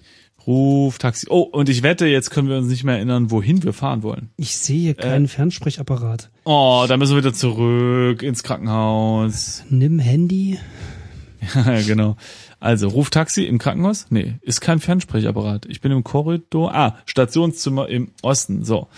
[0.46, 1.26] Ruf Taxi.
[1.28, 4.30] Oh, und ich wette, jetzt können wir uns nicht mehr erinnern, wohin wir fahren wollen.
[4.36, 6.30] Ich sehe hier keinen Fernsprechapparat.
[6.44, 9.64] Oh, da müssen wir wieder zurück ins Krankenhaus.
[9.68, 10.58] Nimm Handy.
[11.54, 12.16] Ja, genau.
[12.58, 14.06] Also, ruf Taxi im Krankenhaus?
[14.10, 15.66] Nee, ist kein Fernsprechapparat.
[15.66, 16.74] Ich bin im Korridor.
[16.74, 18.64] Ah, Stationszimmer im Osten.
[18.64, 18.88] So.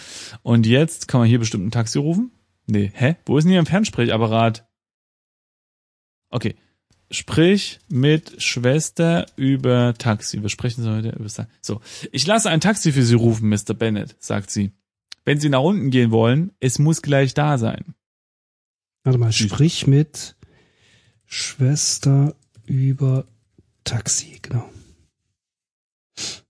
[0.42, 2.30] Und jetzt kann man hier bestimmt ein Taxi rufen?
[2.66, 3.16] Nee, hä?
[3.26, 4.66] Wo ist denn hier ein Fernsprechapparat?
[6.30, 6.54] Okay.
[7.12, 10.40] Sprich mit Schwester über Taxi.
[10.42, 11.50] Wir sprechen so heute über Taxi.
[11.60, 11.80] So.
[12.12, 13.74] Ich lasse ein Taxi für Sie rufen, Mr.
[13.74, 14.72] Bennett, sagt sie.
[15.24, 17.94] Wenn Sie nach unten gehen wollen, es muss gleich da sein.
[19.02, 20.36] Warte mal, sprich mit
[21.26, 23.26] Schwester über
[23.84, 24.68] Taxi, genau.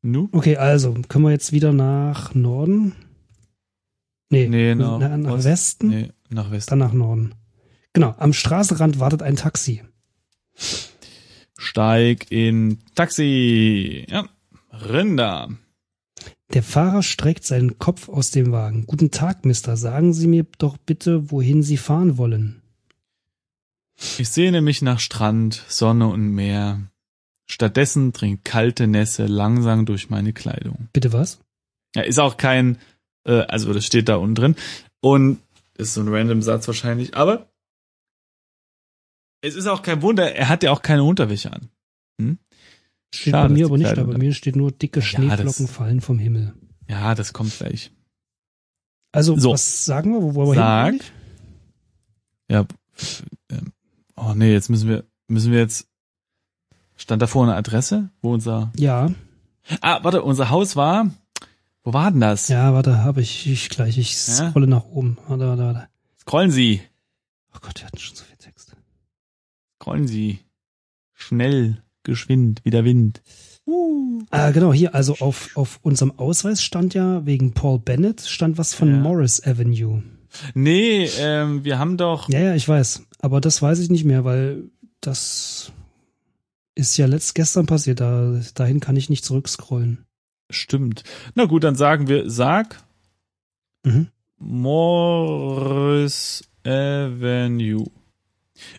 [0.03, 0.29] Nu?
[0.33, 2.95] Okay, also können wir jetzt wieder nach Norden?
[4.31, 6.71] Nee, Nee, nach nach, nach Westen, Nee, nach Westen.
[6.71, 7.35] dann nach Norden.
[7.93, 9.83] Genau, am Straßenrand wartet ein Taxi.
[11.57, 14.07] Steig in Taxi.
[14.09, 14.29] Ja,
[14.73, 15.51] Rinder.
[16.53, 18.87] Der Fahrer streckt seinen Kopf aus dem Wagen.
[18.87, 19.77] Guten Tag, Mister.
[19.77, 22.63] Sagen Sie mir doch bitte, wohin Sie fahren wollen.
[24.19, 26.81] Ich sehne mich nach Strand, Sonne und Meer.
[27.47, 30.89] Stattdessen dringt kalte Nässe langsam durch meine Kleidung.
[30.93, 31.41] Bitte was?
[31.95, 32.79] Ja, ist auch kein,
[33.25, 34.57] äh, also das steht da unten drin.
[35.01, 35.41] Und
[35.77, 37.50] ist so ein random Satz wahrscheinlich, aber
[39.43, 41.69] es ist auch kein Wunder, er hat ja auch keine Unterwäsche an.
[42.21, 42.39] Hm?
[43.15, 45.71] Steht Schade, bei mir aber nicht, da- bei mir steht nur dicke Ja, Schneeflocken das-
[45.71, 46.55] fallen vom Himmel.
[46.89, 47.91] Ja, das kommt gleich.
[49.13, 49.53] Also, So.
[49.53, 50.23] was sagen wir?
[50.23, 50.93] Wo wollen wir Sag.
[50.93, 51.01] hin?
[52.49, 52.67] Ja.
[53.51, 53.73] ähm,
[54.17, 55.87] Oh nee, jetzt müssen wir, müssen wir jetzt.
[56.97, 58.71] Stand da vorne eine Adresse, wo unser.
[58.77, 59.09] Ja,
[59.81, 61.11] Ah, warte, unser Haus war.
[61.83, 62.49] Wo war denn das?
[62.49, 63.97] ja, warte, habe ich, ich gleich.
[63.99, 64.51] Ich Ja?
[64.51, 65.17] scrolle nach oben.
[65.29, 65.89] Warte, warte, warte.
[66.21, 66.83] Scrollen Sie.
[67.55, 68.25] Oh Gott, wir hatten schon so.
[69.81, 70.41] Scrollen Sie.
[71.15, 73.23] Schnell, geschwind, wie der Wind.
[73.67, 74.23] Uh.
[74.31, 78.75] Ah, genau, hier, also auf, auf unserem Ausweis stand ja wegen Paul Bennett stand was
[78.75, 78.97] von Ja.
[78.99, 80.03] Morris Avenue.
[80.55, 82.29] Nee, ähm, wir haben doch.
[82.29, 83.07] Ja, ja, ich weiß.
[83.21, 84.65] Aber das weiß ich nicht mehr, weil
[85.01, 85.73] das
[86.75, 88.01] ist ja letzt gestern passiert.
[88.01, 90.05] Da, dahin kann ich nicht zurückscrollen.
[90.51, 91.05] Stimmt.
[91.35, 92.83] Na gut, dann sagen wir, sag
[93.83, 94.09] Mhm.
[94.39, 97.87] Morris Avenue.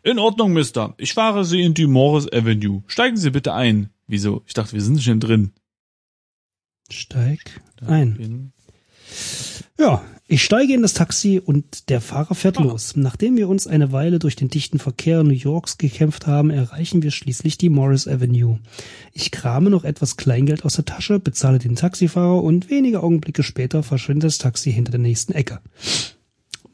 [0.04, 0.94] In Ordnung, Mister.
[0.98, 2.84] Ich fahre Sie in die Morris Avenue.
[2.88, 3.90] Steigen Sie bitte ein.
[4.08, 4.44] Wieso?
[4.48, 5.52] Ich dachte, wir sind schon drin.
[6.92, 8.52] Steig ein.
[9.80, 12.64] Ja, ich steige in das Taxi und der Fahrer fährt Ah.
[12.64, 12.96] los.
[12.96, 17.12] Nachdem wir uns eine Weile durch den dichten Verkehr New Yorks gekämpft haben, erreichen wir
[17.12, 18.60] schließlich die Morris Avenue.
[19.14, 23.84] Ich krame noch etwas Kleingeld aus der Tasche, bezahle den Taxifahrer und wenige Augenblicke später
[23.84, 25.60] verschwindet das Taxi hinter der nächsten Ecke.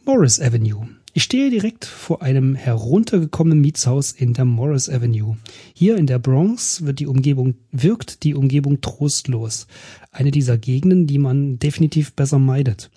[0.05, 0.87] Morris Avenue.
[1.17, 5.35] Ich stehe direkt vor einem heruntergekommenen Mietshaus in der Morris Avenue.
[5.73, 9.65] Hier in der Bronx wird die Umgebung, wirkt die Umgebung trostlos.
[10.11, 12.91] Eine dieser Gegenden, die man definitiv besser meidet.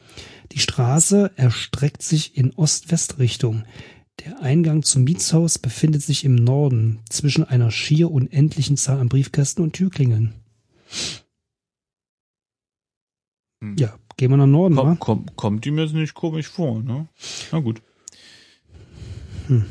[0.53, 3.65] Die Straße erstreckt sich in Ost-West-Richtung.
[4.27, 9.65] Der Eingang zum Mietshaus befindet sich im Norden, zwischen einer schier unendlichen Zahl an Briefkästen
[9.65, 10.35] und Türklingeln.
[13.63, 13.77] Hm.
[13.79, 14.77] Ja, gehen wir nach Norden?
[14.77, 17.09] Komm, komm, kommt die mir jetzt nicht komisch vor, ne?
[17.51, 17.81] Na gut.
[19.51, 19.65] Hm.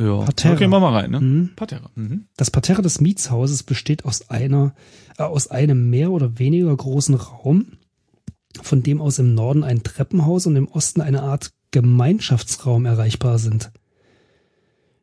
[0.00, 0.54] Ja, Parterre.
[0.54, 1.20] okay, machen wir rein, ne?
[1.20, 1.50] Mhm.
[1.56, 1.90] Parterre.
[1.96, 2.26] Mhm.
[2.36, 4.74] Das Parterre des Mietshauses besteht aus einer,
[5.18, 7.72] äh, aus einem mehr oder weniger großen Raum,
[8.62, 13.70] von dem aus im Norden ein Treppenhaus und im Osten eine Art Gemeinschaftsraum erreichbar sind.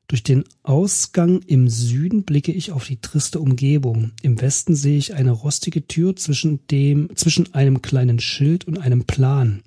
[0.07, 4.11] Durch den Ausgang im Süden blicke ich auf die triste Umgebung.
[4.21, 9.03] Im Westen sehe ich eine rostige Tür zwischen dem, zwischen einem kleinen Schild und einem
[9.03, 9.61] Plan,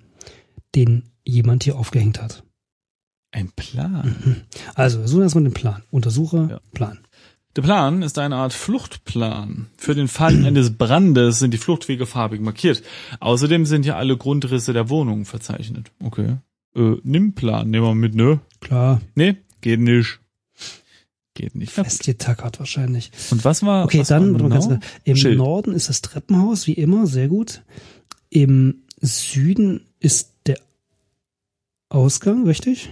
[0.75, 2.43] den jemand hier aufgehängt hat.
[3.31, 4.41] Ein Plan.
[4.75, 5.83] Also, wir suchen erstmal den Plan.
[5.91, 6.59] Untersuche, Ja.
[6.73, 6.99] Plan.
[7.55, 9.67] Der Plan ist eine Art Fluchtplan.
[9.77, 12.81] Für den Fall eines Brandes sind die Fluchtwege farbig markiert.
[13.19, 15.91] Außerdem sind hier alle Grundrisse der Wohnung verzeichnet.
[16.03, 16.37] Okay.
[16.75, 18.39] Äh, nimm Plan, nehmen wir mit, ne?
[18.61, 20.19] Klar, Nee, geht nicht.
[21.33, 21.71] Geht nicht.
[21.71, 23.11] Festgetackert wahrscheinlich.
[23.31, 24.79] Und was war Okay, was dann, war ganz genau?
[24.79, 24.91] kurz.
[25.05, 25.37] im Schild.
[25.37, 27.61] Norden ist das Treppenhaus, wie immer, sehr gut.
[28.29, 30.59] Im Süden ist der
[31.89, 32.89] Ausgang, richtig?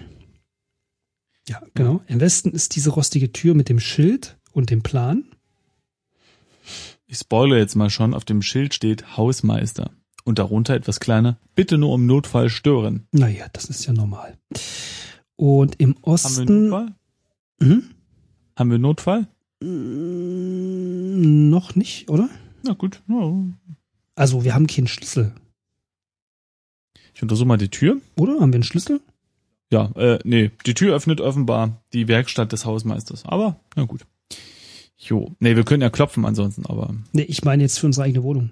[1.48, 2.02] Ja, genau.
[2.08, 5.24] Im Westen ist diese rostige Tür mit dem Schild und dem Plan.
[7.06, 9.92] Ich spoilere jetzt mal schon, auf dem Schild steht Hausmeister.
[10.26, 13.08] Und darunter etwas kleiner, bitte nur im Notfall stören.
[13.14, 14.38] Naja, das ist ja normal.
[15.38, 16.68] Und im Haben wir Osten.
[16.70, 16.96] Notfall?
[17.62, 17.84] Hm?
[18.58, 19.28] Haben wir Notfall?
[19.62, 22.30] Mm, Noch nicht, oder?
[22.64, 23.02] Na gut.
[23.08, 23.34] Ja.
[24.16, 25.34] Also, wir haben keinen Schlüssel.
[27.14, 28.02] Ich untersuche mal die Tür.
[28.18, 28.34] Oder?
[28.42, 29.00] Haben wir einen Schlüssel?
[29.72, 33.26] Ja, äh, nee, die Tür öffnet offenbar die Werkstatt des Hausmeisters.
[33.26, 34.06] Aber, na gut.
[34.98, 35.36] Jo.
[35.40, 36.96] Nee, wir können ja klopfen ansonsten, aber.
[37.12, 38.52] Nee, ich meine jetzt für unsere eigene Wohnung.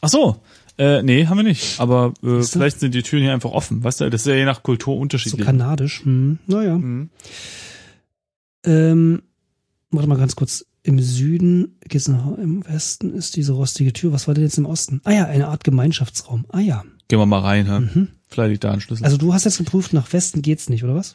[0.00, 0.36] Ach so.
[0.78, 1.78] Äh, nee, haben wir nicht.
[1.78, 2.58] Aber äh, Siehste?
[2.58, 3.84] vielleicht sind die Türen hier einfach offen.
[3.84, 5.44] Weißt du, das ist ja je nach Kultur So unterschiedlich.
[5.44, 6.02] kanadisch.
[6.04, 6.38] Hm.
[6.46, 6.76] Naja.
[6.78, 7.10] mhm.
[8.64, 9.22] Ähm,
[9.90, 10.66] warte mal ganz kurz.
[10.84, 14.12] Im Süden, geht's nach, im Westen ist diese rostige Tür.
[14.12, 15.00] Was war denn jetzt im Osten?
[15.04, 16.44] Ah ja, eine Art Gemeinschaftsraum.
[16.48, 16.82] Ah ja.
[17.06, 17.78] Gehen wir mal rein, hä?
[17.78, 18.08] Mhm.
[18.32, 19.04] Vielleicht liegt da ein Schlüssel.
[19.04, 21.14] Also du hast jetzt geprüft, nach Westen geht's nicht, oder was?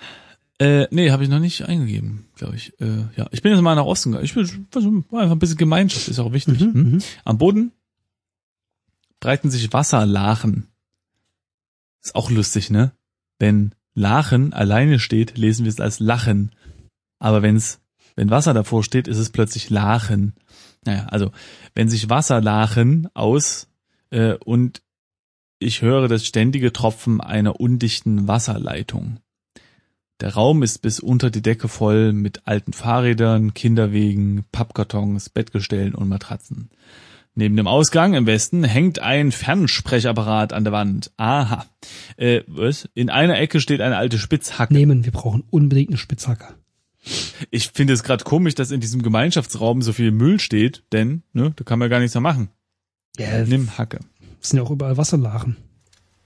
[0.59, 2.79] Äh, nee, habe ich noch nicht eingegeben, glaube ich.
[2.79, 4.25] Äh, ja, ich bin jetzt mal nach Osten gegangen.
[4.25, 6.59] Ich bin einfach ein bisschen Gemeinschaft, ist auch wichtig.
[6.59, 6.91] Mhm, hm?
[6.91, 7.03] mhm.
[7.25, 7.71] Am Boden
[9.19, 10.67] breiten sich Wasserlachen.
[12.03, 12.91] Ist auch lustig, ne?
[13.39, 16.51] Wenn Lachen alleine steht, lesen wir es als Lachen.
[17.19, 17.79] Aber wenn's,
[18.15, 20.33] wenn Wasser davor steht, ist es plötzlich Lachen.
[20.85, 21.31] Naja, also,
[21.73, 23.67] wenn sich Wasserlachen aus
[24.11, 24.81] äh, und
[25.59, 29.19] ich höre das ständige Tropfen einer undichten Wasserleitung.
[30.19, 36.09] Der Raum ist bis unter die Decke voll mit alten Fahrrädern, Kinderwegen, Pappkartons, Bettgestellen und
[36.09, 36.69] Matratzen.
[37.35, 41.11] Neben dem Ausgang im Westen hängt ein Fernsprechapparat an der Wand.
[41.17, 41.67] Aha.
[42.17, 42.89] Äh, was?
[42.95, 44.73] In einer Ecke steht eine alte Spitzhacke.
[44.73, 46.55] Nehmen, wir brauchen unbedingt eine Spitzhacke.
[47.51, 51.53] Ich finde es gerade komisch, dass in diesem Gemeinschaftsraum so viel Müll steht, denn ne,
[51.55, 52.49] da kann man gar nichts mehr machen.
[53.19, 53.99] Ja, Nimm Hacke.
[54.41, 55.57] Es sind ja auch überall Wasserlachen.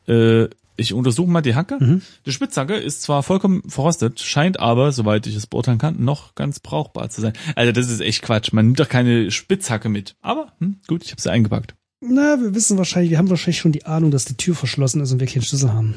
[0.08, 0.48] Äh,
[0.78, 1.78] ich untersuche mal die Hacke.
[1.80, 2.02] Mhm.
[2.26, 6.60] Die Spitzhacke ist zwar vollkommen verrostet, scheint aber, soweit ich es beurteilen kann, noch ganz
[6.60, 7.34] brauchbar zu sein.
[7.56, 8.52] Also das ist echt Quatsch.
[8.54, 10.16] Man nimmt doch keine Spitzhacke mit.
[10.22, 11.76] Aber hm, gut, ich habe sie eingepackt.
[12.02, 15.12] Na, wir wissen wahrscheinlich, wir haben wahrscheinlich schon die Ahnung, dass die Tür verschlossen ist
[15.12, 15.94] und wir keinen Schlüssel haben.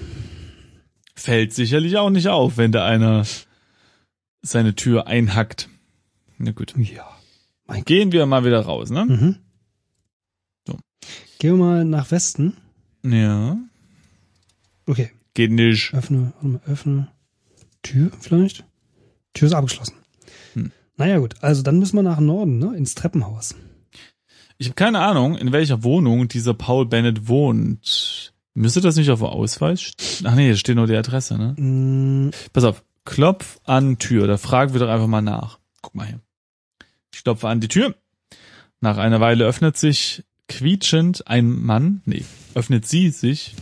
[1.14, 3.24] Fällt sicherlich auch nicht auf, wenn da einer
[4.42, 5.70] seine Tür einhackt.
[6.36, 6.74] Na gut.
[6.76, 7.08] Ja.
[7.86, 9.06] Gehen wir mal wieder raus, ne?
[9.06, 9.36] Mhm.
[11.38, 12.56] Gehen wir mal nach Westen.
[13.02, 13.56] Ja.
[14.86, 15.10] Okay.
[15.34, 15.92] Geht nicht.
[15.94, 17.08] Öffne, warte mal, öffne.
[17.82, 18.64] Tür vielleicht?
[19.34, 19.94] Tür ist abgeschlossen.
[20.54, 20.70] Hm.
[20.96, 22.74] Naja gut, also dann müssen wir nach Norden, ne?
[22.76, 23.54] Ins Treppenhaus.
[24.58, 28.32] Ich habe keine Ahnung, in welcher Wohnung dieser Paul Bennett wohnt.
[28.54, 29.80] Müsste das nicht auf dem Ausweis?
[29.80, 31.54] st- Ach nee, da steht nur die Adresse, ne?
[31.60, 34.28] Mm, Pass auf, klopf an Tür.
[34.28, 35.58] Da fragen wir doch einfach mal nach.
[35.82, 36.20] Guck mal hier.
[37.12, 37.96] Ich klopfe an die Tür.
[38.80, 43.54] Nach einer Weile öffnet sich quietschend ein Mann, nee, öffnet sie sich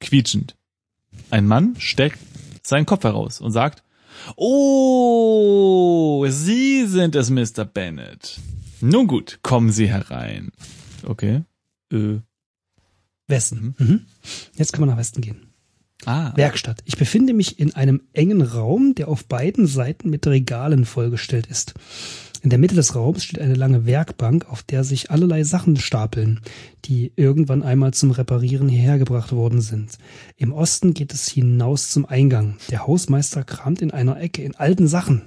[0.00, 0.56] quietschend.
[1.30, 2.18] Ein Mann steckt
[2.62, 3.82] seinen Kopf heraus und sagt,
[4.36, 7.64] Oh, Sie sind es, Mr.
[7.64, 8.40] Bennett.
[8.80, 10.50] Nun gut, kommen Sie herein.
[11.04, 11.42] Okay.
[11.92, 12.18] Äh,
[13.28, 13.74] Westen.
[13.78, 14.06] Mhm.
[14.56, 15.52] Jetzt können wir nach Westen gehen.
[16.04, 16.32] ah.
[16.36, 16.82] Werkstatt.
[16.84, 21.74] Ich befinde mich in einem engen Raum, der auf beiden Seiten mit Regalen vollgestellt ist.
[22.42, 26.40] In der Mitte des Raums steht eine lange Werkbank, auf der sich allerlei Sachen stapeln,
[26.84, 29.98] die irgendwann einmal zum Reparieren hierher gebracht worden sind.
[30.36, 32.56] Im Osten geht es hinaus zum Eingang.
[32.70, 35.22] Der Hausmeister kramt in einer Ecke in alten Sachen.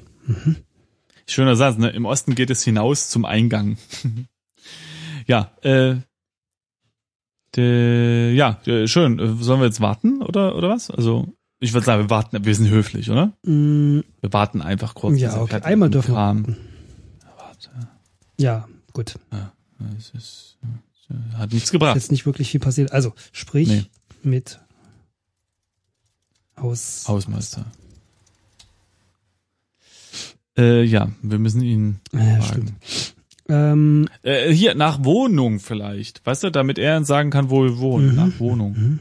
[1.27, 1.89] Schöner Satz, ne?
[1.89, 3.77] Im Osten geht es hinaus zum Eingang.
[5.27, 5.95] ja, äh,
[7.55, 9.19] de, ja, äh, schön.
[9.19, 10.89] Äh, Sollen wir jetzt warten oder oder was?
[10.89, 11.27] Also
[11.59, 12.43] ich würde sagen, wir warten.
[12.43, 13.33] Wir sind höflich, oder?
[13.43, 15.19] Mm, Wir warten einfach kurz.
[15.19, 15.61] ja, okay.
[15.61, 16.57] Einmal dürfen wir warten.
[17.73, 17.87] Warte,
[18.37, 19.15] Ja, gut.
[19.97, 20.57] es ist,
[21.09, 21.95] äh, hat nichts Ist gebracht.
[21.95, 22.91] jetzt nicht wirklich viel passiert.
[22.91, 23.85] Also, sprich Nee.
[24.23, 24.59] mit
[26.57, 27.05] Haus.
[27.07, 27.65] Hausmeister.
[30.57, 32.75] Äh, ja, wir müssen ihn Ja, fragen.
[33.49, 36.25] Ähm, Äh, hier, nach Wohnung vielleicht.
[36.25, 38.09] Weißt du, damit er sagen kann, wo wir wohnen.
[38.11, 38.15] Mhm.
[38.15, 38.73] Nach Wohnung.
[38.77, 38.99] mhm.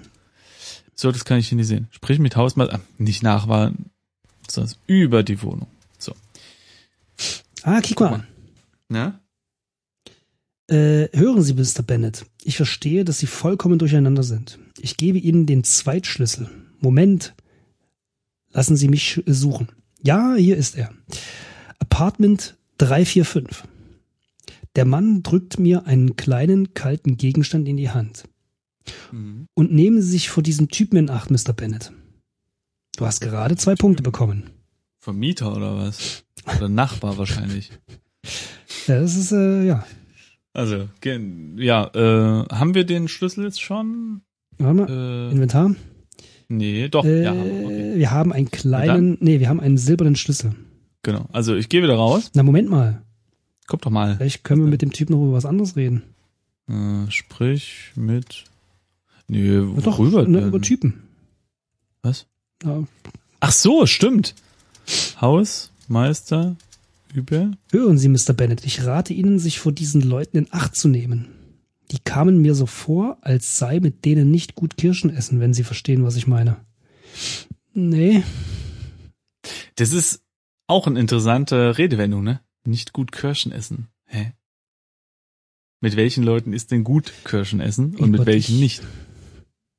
[0.94, 1.88] So, das kann ich hier nicht sehen.
[1.92, 3.46] Sprich mit Hausmeister, ah, nicht nach,
[4.48, 5.66] sondern über die Wohnung.
[5.98, 6.14] So.
[7.62, 8.26] ah, kick mal.
[8.90, 9.18] Ne?
[10.68, 11.82] Äh, hören Sie, Mr.
[11.82, 12.26] Bennett.
[12.44, 14.58] Ich verstehe, dass Sie vollkommen durcheinander sind.
[14.80, 16.48] Ich gebe Ihnen den Zweitschlüssel.
[16.80, 17.34] Moment.
[18.52, 19.68] Lassen Sie mich sch- suchen.
[20.02, 20.92] Ja, hier ist er.
[21.78, 23.64] Apartment 345.
[24.76, 28.24] Der Mann drückt mir einen kleinen, kalten Gegenstand in die Hand.
[29.12, 29.46] Mhm.
[29.54, 31.52] Und nehmen Sie sich vor diesem Typen in Acht, Mr.
[31.52, 31.92] Bennett.
[32.96, 34.50] Du hast gerade zwei Punkte bekommen.
[34.98, 36.24] Vermieter oder was?
[36.56, 37.70] Oder Nachbar wahrscheinlich.
[38.86, 39.86] Ja, das ist, äh, ja.
[40.52, 40.88] Also,
[41.56, 44.22] ja, äh, haben wir den Schlüssel jetzt schon?
[44.58, 44.88] Warte mal.
[44.90, 45.74] Äh, Inventar.
[46.48, 47.92] nee, doch, Äh, ja, haben wir, okay.
[47.96, 50.54] Wir haben einen kleinen, nee, wir haben einen silbernen Schlüssel.
[51.02, 51.26] Genau.
[51.32, 52.30] Also, ich gehe wieder raus.
[52.34, 53.02] Na, Moment mal.
[53.68, 54.16] Guck doch mal.
[54.16, 56.02] Vielleicht können wir mit dem Typ noch über was anderes reden.
[56.68, 58.44] Äh, sprich mit.
[59.28, 60.48] Nee, Ja, doch, worüber ne, denn?
[60.48, 61.04] über Typen.
[62.02, 62.26] Was?
[62.64, 62.82] Ja.
[63.38, 64.34] Ach so, stimmt.
[65.20, 66.56] Hausmeister
[67.14, 67.50] über.
[67.70, 68.32] Hören Sie, Mr.
[68.34, 71.28] Bennett, ich rate Ihnen, sich vor diesen Leuten in Acht zu nehmen.
[71.90, 75.64] Die kamen mir so vor, als sei mit denen nicht gut Kirschen essen, wenn Sie
[75.64, 76.56] verstehen, was ich meine.
[77.72, 78.22] Nee,
[79.76, 80.22] Das ist
[80.66, 82.40] auch eine interessante Redewendung, ne?
[82.64, 83.88] Nicht gut Kirschen essen.
[84.06, 84.32] Hä?
[85.80, 88.60] Mit welchen Leuten ist denn gut Kirschen essen und Über mit welchen dich.
[88.60, 88.82] nicht?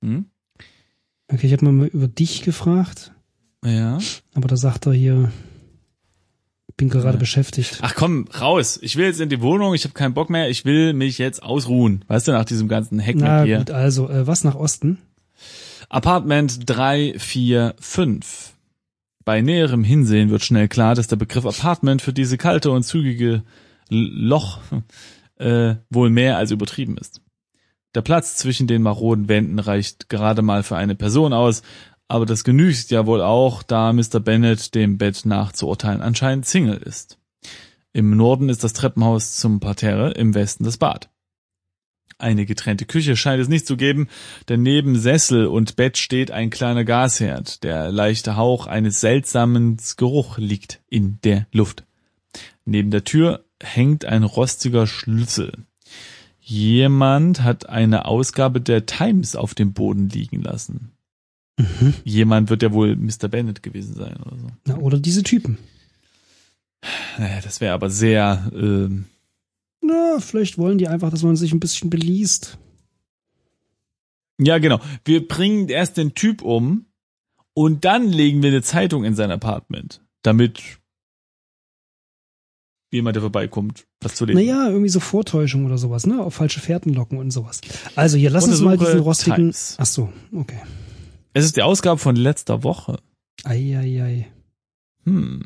[0.04, 0.26] Hm?
[1.32, 3.14] okay, ich habe mal über dich gefragt,
[3.64, 4.00] Ja.
[4.34, 5.32] aber da sagt er hier,
[6.78, 7.20] bin gerade Ja.
[7.20, 7.80] beschäftigt.
[7.82, 8.80] Ach komm, raus.
[8.82, 11.44] Ich will jetzt in die Wohnung, ich habe keinen Bock mehr, ich will mich jetzt
[11.44, 12.04] ausruhen.
[12.08, 13.58] Weißt du, nach diesem ganzen Heckmeck Na hier.
[13.60, 14.98] gut, also, äh, was nach Osten?
[15.90, 18.54] Apartment 345.
[19.24, 23.44] Bei näherem Hinsehen wird schnell klar, dass der Begriff Apartment für diese kalte und zügige
[23.90, 24.60] Loch
[25.38, 27.22] äh, wohl mehr als übertrieben ist.
[27.94, 31.62] Der Platz zwischen den maroden Wänden reicht gerade mal für eine Person aus,
[32.12, 34.20] aber das genügt ja wohl auch, da Mr.
[34.20, 37.18] Bennett dem Bett nach zu urteilen anscheinend Single ist.
[37.94, 41.10] Im Norden ist das Treppenhaus zum Parterre, im Westen das Bad.
[42.18, 44.10] Eine getrennte Küche scheint es nicht zu geben,
[44.50, 47.64] denn neben Sessel und Bett steht ein kleiner Gasherd.
[47.64, 51.86] Der leichte Hauch eines seltsamen Geruch liegt in der Luft.
[52.66, 55.54] Neben der Tür hängt ein rostiger Schlüssel.
[56.42, 60.92] Jemand hat eine Ausgabe der Times auf dem Boden liegen lassen.
[61.80, 61.94] Mhm.
[62.04, 63.28] Jemand wird ja wohl Mr.
[63.30, 64.48] Bennett gewesen sein oder so.
[64.66, 65.58] Na, oder diese Typen.
[67.18, 69.06] Naja, das wäre aber sehr, ähm,
[69.82, 72.58] Na, vielleicht wollen die einfach, dass man sich ein bisschen beliest.
[74.40, 74.80] ja genau.
[75.06, 76.86] Wir bringen erst den Typ um
[77.54, 80.60] und dann legen wir eine Zeitung in sein Apartment, damit
[82.92, 84.40] jemand, der vorbeikommt, was zu lesen.
[84.40, 86.22] Naja, irgendwie so Vortäuschung oder sowas, ne?
[86.22, 87.62] Auf falsche Fährten locken und sowas.
[87.96, 89.36] Also hier, lass uns mal diesen rostigen.
[89.36, 89.76] Times.
[89.78, 90.60] Ach so, okay.
[91.34, 92.98] Es ist die Ausgabe von letzter Woche.
[93.44, 94.28] Eieiei.
[95.06, 95.42] Hm.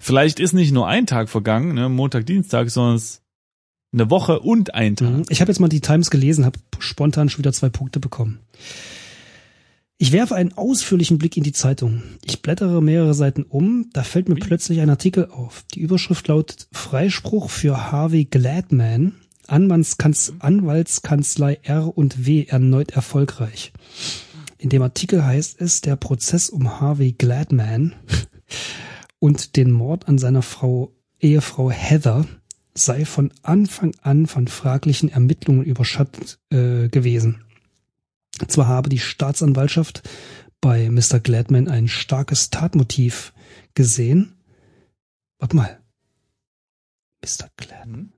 [0.00, 3.22] Vielleicht ist nicht nur ein Tag vergangen, ne, Montag, Dienstag, sondern es
[3.92, 5.10] eine Woche und ein Tag.
[5.10, 5.22] Mhm.
[5.28, 8.40] Ich habe jetzt mal die Times gelesen, habe spontan schon wieder zwei Punkte bekommen.
[9.98, 12.02] Ich werfe einen ausführlichen Blick in die Zeitung.
[12.22, 14.40] Ich blättere mehrere Seiten um, da fällt mir Ui.
[14.40, 15.64] plötzlich ein Artikel auf.
[15.72, 19.14] Die Überschrift lautet Freispruch für Harvey Gladman.
[19.46, 23.72] Anwaltskanz Anwaltskanzlei R und W erneut erfolgreich.
[24.58, 27.94] In dem Artikel heißt es, der Prozess um Harvey Gladman
[29.18, 32.26] und den Mord an seiner Frau, Ehefrau Heather
[32.74, 37.44] sei von Anfang an von fraglichen Ermittlungen überschattet äh, gewesen.
[38.48, 40.02] Zwar habe die Staatsanwaltschaft
[40.60, 41.20] bei Mr.
[41.20, 43.32] Gladman ein starkes Tatmotiv
[43.74, 44.34] gesehen.
[45.38, 45.80] Warte mal.
[47.22, 47.48] Mr.
[47.56, 48.00] Gladman.
[48.00, 48.12] Hm?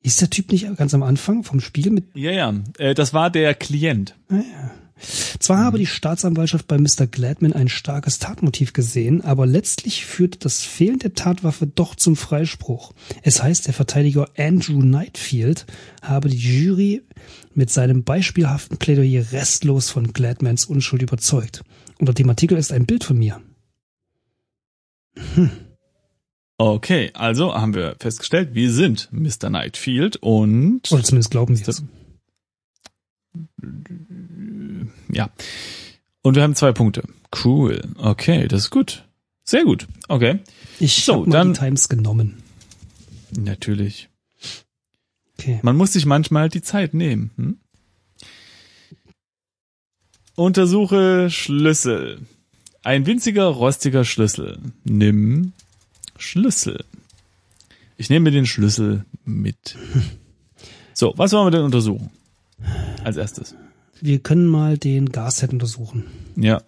[0.00, 2.54] Ist der Typ nicht ganz am Anfang vom Spiel mit Ja, ja.
[2.78, 4.16] Äh, das war der Klient.
[4.28, 4.70] naja.
[4.96, 7.06] Zwar habe die Staatsanwaltschaft bei Mr.
[7.06, 12.92] Gladman ein starkes Tatmotiv gesehen, aber letztlich führte das Fehlen der Tatwaffe doch zum Freispruch.
[13.22, 15.66] Es heißt, der Verteidiger Andrew Nightfield
[16.00, 17.02] habe die Jury
[17.54, 21.62] mit seinem beispielhaften Plädoyer restlos von Gladmans Unschuld überzeugt.
[21.98, 23.40] Unter dem Artikel ist ein Bild von mir.
[26.56, 29.50] Okay, also haben wir festgestellt, wir sind Mr.
[29.50, 31.82] Nightfield und Oder zumindest glauben sie es.
[35.10, 35.30] Ja.
[36.22, 37.02] Und wir haben zwei Punkte.
[37.44, 37.82] Cool.
[37.98, 39.04] Okay, das ist gut.
[39.44, 39.86] Sehr gut.
[40.08, 40.38] Okay.
[40.80, 42.42] Ich So, habe mal dann- die Times genommen.
[43.36, 44.08] Natürlich.
[45.38, 45.58] Okay.
[45.62, 47.30] Man muss sich manchmal die Zeit nehmen.
[47.36, 47.56] Hm?
[50.36, 52.20] Untersuche Schlüssel.
[52.82, 54.58] Ein winziger, rostiger Schlüssel.
[54.84, 55.52] Nimm
[56.18, 56.84] Schlüssel.
[57.96, 59.76] Ich nehme den Schlüssel mit.
[60.96, 62.08] So, was wollen wir denn untersuchen?
[63.02, 63.56] Als erstes.
[64.00, 66.04] Wir können mal den Gasherd untersuchen.
[66.36, 66.62] Ja.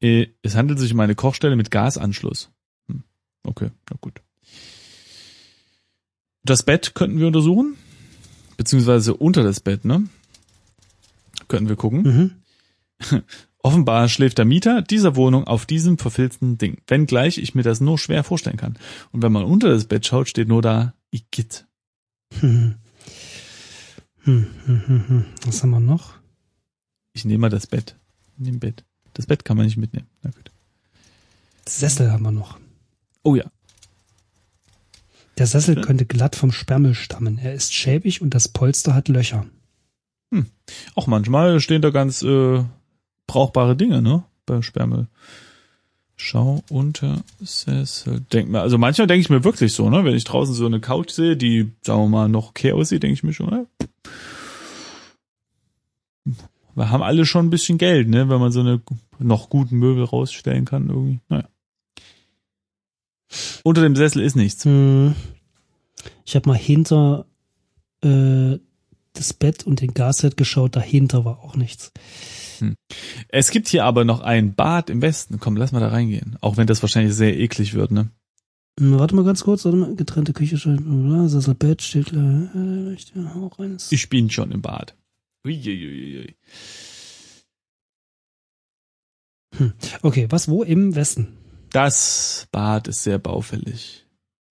[0.00, 2.50] Äh, Es handelt sich um eine Kochstelle mit Gasanschluss.
[2.88, 3.02] Hm.
[3.42, 4.20] Okay, na gut.
[6.44, 7.76] Das Bett könnten wir untersuchen.
[8.56, 10.08] Beziehungsweise unter das Bett, ne?
[11.48, 12.02] Könnten wir gucken.
[12.02, 13.22] Mhm.
[13.58, 16.78] Offenbar schläft der Mieter dieser Wohnung auf diesem verfilzten Ding.
[16.86, 18.78] Wenngleich ich mir das nur schwer vorstellen kann.
[19.10, 21.66] Und wenn man unter das Bett schaut, steht nur da Igitt.
[22.40, 22.76] Hm.
[24.26, 25.24] Hm, hm, hm, hm.
[25.44, 26.14] Was haben wir noch?
[27.12, 27.96] Ich nehme mal das Bett.
[28.36, 28.84] Dem Bett.
[29.14, 30.08] Das Bett kann man nicht mitnehmen.
[30.22, 30.50] Na gut.
[31.66, 32.58] Sessel haben wir noch.
[33.22, 33.44] Oh ja.
[35.38, 37.38] Der Sessel könnte glatt vom Sperrmüll stammen.
[37.38, 39.46] Er ist schäbig und das Polster hat Löcher.
[40.94, 42.64] Auch manchmal stehen da ganz äh,
[43.26, 44.24] brauchbare Dinge, ne?
[44.44, 45.08] Beim Sperrmüll.
[46.16, 48.20] Schau unter Sessel.
[48.32, 50.04] Denk mir, also manchmal denke ich mir wirklich so, ne?
[50.04, 53.14] Wenn ich draußen so eine Couch sehe, die, sagen wir mal, noch okay aussieht, denke
[53.14, 53.66] ich mir schon, ne?
[56.74, 58.28] Wir haben alle schon ein bisschen Geld, ne?
[58.30, 58.80] Wenn man so eine
[59.18, 61.20] noch guten Möbel rausstellen kann, irgendwie.
[61.28, 61.48] Naja.
[63.62, 64.64] Unter dem Sessel ist nichts.
[64.64, 65.14] Hm.
[66.24, 67.26] Ich habe mal hinter
[68.02, 68.58] äh,
[69.18, 70.76] das Bett und den Gasherd geschaut.
[70.76, 71.92] Dahinter war auch nichts.
[73.28, 75.38] Es gibt hier aber noch ein Bad im Westen.
[75.38, 76.36] Komm, lass mal da reingehen.
[76.40, 78.10] Auch wenn das wahrscheinlich sehr eklig wird, ne?
[78.80, 79.64] Hm, Warte mal ganz kurz.
[79.64, 79.94] Warte mal.
[79.94, 82.48] Getrennte Küche, Sessel, Bett steht klar.
[82.94, 83.92] Ich- auch eines.
[83.92, 84.94] Ich bin schon im Bad.
[85.46, 86.34] Uiuiuiui.
[90.02, 91.36] Okay, was wo im Westen?
[91.70, 94.05] Das Bad ist sehr baufällig.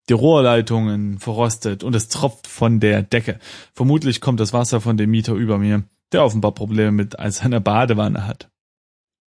[0.10, 3.40] Die Rohrleitungen verrostet und es tropft von der Decke.
[3.74, 8.28] Vermutlich kommt das Wasser von dem Mieter über mir, der offenbar Probleme mit seiner Badewanne
[8.28, 8.50] hat.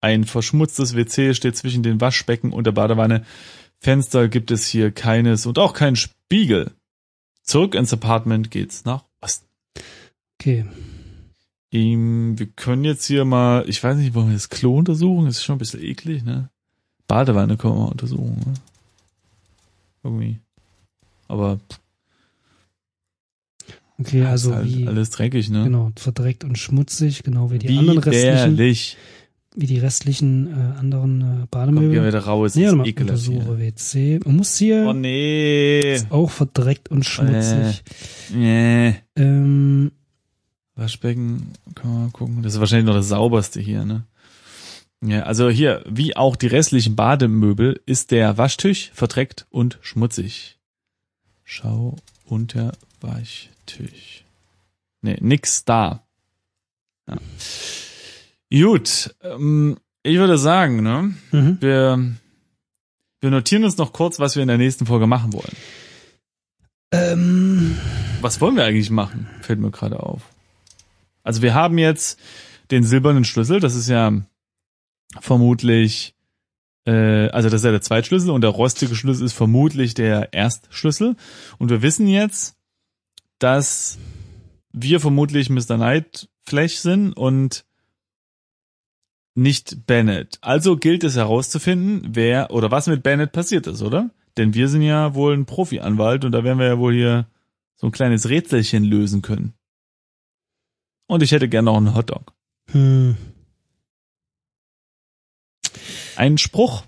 [0.01, 3.25] Ein verschmutztes WC steht zwischen den Waschbecken und der Badewanne.
[3.79, 6.71] Fenster gibt es hier keines und auch keinen Spiegel.
[7.41, 9.47] Zurück ins Apartment geht's nach Osten.
[10.39, 10.65] Okay.
[11.71, 15.25] Ähm, wir können jetzt hier mal, ich weiß nicht, wollen wir das Klo untersuchen?
[15.25, 16.49] Das ist schon ein bisschen eklig, ne?
[17.07, 18.53] Badewanne können wir mal untersuchen, ne?
[20.03, 20.39] Irgendwie.
[21.27, 21.59] Aber
[23.97, 25.63] Okay, also halt wie alles dreckig, ne?
[25.63, 28.53] genau verdreckt und schmutzig, genau wie die anderen restlichen.
[28.53, 28.97] Widerlich.
[29.55, 32.07] wie die restlichen äh, anderen äh, Komm, geh Bademöbel.
[32.07, 32.55] wieder raus.
[32.55, 33.57] Nee, ist ekelhaft hier.
[33.57, 34.19] WC.
[34.25, 35.93] Man muss hier Oh nee.
[35.95, 37.83] ist auch verdreckt und schmutzig.
[38.33, 38.95] Nee.
[39.15, 39.91] Ähm,
[40.75, 42.43] Waschbecken, kann man mal gucken.
[42.43, 44.03] Das ist wahrscheinlich noch das sauberste hier, ne?
[45.01, 50.57] Ja, also hier, wie auch die restlichen Bademöbel, ist der Waschtisch verdreckt und schmutzig.
[51.45, 54.25] Schau unter Waschtisch.
[55.01, 56.03] Nee, nix da.
[57.07, 57.17] Ja.
[58.51, 61.57] Gut, ähm, ich würde sagen, ne, mhm.
[61.61, 62.13] wir,
[63.21, 65.55] wir notieren uns noch kurz, was wir in der nächsten Folge machen wollen.
[66.91, 67.77] ähm,
[68.21, 69.27] Was wollen wir eigentlich machen?
[69.41, 70.23] Fällt mir gerade auf.
[71.23, 72.19] Also wir haben jetzt
[72.71, 74.11] den silbernen Schlüssel, das ist ja
[75.19, 76.14] vermutlich,
[76.85, 81.15] äh, also das ist ja der Zweitschlüssel und der rostige Schlüssel ist vermutlich der Erstschlüssel.
[81.57, 82.55] Und wir wissen jetzt,
[83.39, 83.97] dass
[84.71, 85.77] wir vermutlich Mr.
[85.77, 87.65] Nightflash sind und
[89.35, 90.37] nicht Bennett.
[90.41, 94.11] Also gilt es herauszufinden, wer oder was mit Bennett passiert ist, oder?
[94.37, 97.27] Denn wir sind ja wohl ein Profi-Anwalt und da werden wir ja wohl hier
[97.75, 99.53] so ein kleines Rätselchen lösen können.
[101.07, 102.33] Und ich hätte gerne noch einen Hotdog.
[102.71, 103.17] hm.
[106.15, 106.83] Einen Spruch,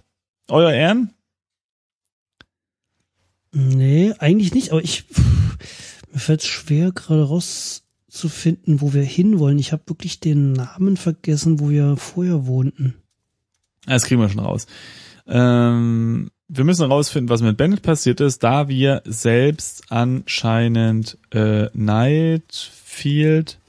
[0.47, 1.13] euer Ehren?
[3.51, 5.05] Nee, eigentlich nicht, aber ich
[6.11, 9.59] mir fällt schwer, gerade rauszufinden, wo wir hinwollen.
[9.59, 12.95] Ich habe wirklich den Namen vergessen, wo wir vorher wohnten.
[13.85, 14.67] Das kriegen wir schon raus.
[15.27, 23.59] Ähm, wir müssen herausfinden, was mit Bennett passiert ist, da wir selbst anscheinend äh, Nightfield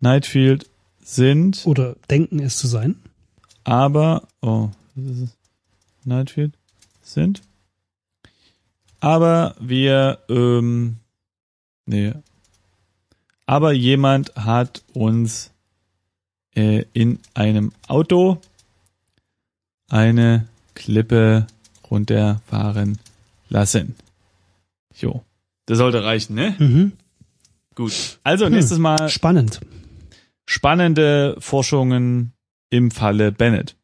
[0.00, 0.70] Nightfield
[1.02, 2.96] sind, Oder denken es zu sein.
[3.68, 5.36] Aber oh, was ist es?
[6.04, 6.54] Nightfield
[7.02, 7.42] sind,
[8.98, 10.96] aber wir ähm,
[11.84, 12.14] nee,
[13.44, 15.50] aber jemand hat uns
[16.56, 18.40] äh, in einem Auto
[19.90, 21.46] eine Klippe
[21.90, 22.98] runterfahren
[23.50, 23.96] lassen.
[24.96, 25.24] Jo.
[25.66, 26.56] Das sollte reichen, ne?
[26.58, 26.92] Mhm.
[27.74, 28.18] Gut.
[28.24, 29.60] Also nächstes Mal Spannend.
[30.46, 32.32] spannende Forschungen
[32.70, 33.76] im Falle Bennett.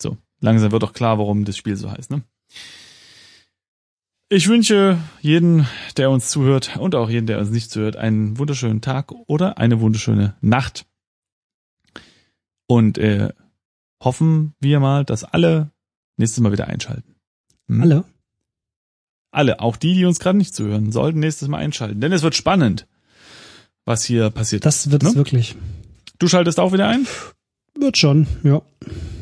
[0.00, 2.22] So, langsam wird doch klar, warum das Spiel so heißt, ne?
[4.28, 8.80] Ich wünsche jeden, der uns zuhört und auch jeden, der uns nicht zuhört, einen wunderschönen
[8.80, 10.84] Tag oder eine wunderschöne Nacht.
[12.66, 13.32] Und äh,
[14.02, 15.70] hoffen wir mal, dass alle
[16.16, 17.14] nächstes Mal wieder einschalten.
[17.68, 17.82] Hm?
[17.82, 18.04] Alle.
[19.30, 22.00] Alle, auch die, die uns gerade nicht zuhören, sollten nächstes Mal einschalten.
[22.00, 22.88] Denn es wird spannend,
[23.84, 24.64] was hier passiert.
[24.64, 25.16] Das wird es Ne?
[25.16, 25.54] wirklich.
[26.18, 27.06] du schaltest auch wieder ein?
[27.78, 28.62] Wird schon, ja.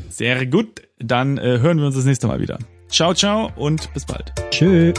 [0.09, 0.83] Sehr gut.
[0.99, 2.59] Dann äh, hören wir uns das nächste Mal wieder.
[2.89, 4.33] Ciao, ciao und bis bald.
[4.51, 4.93] Tschö.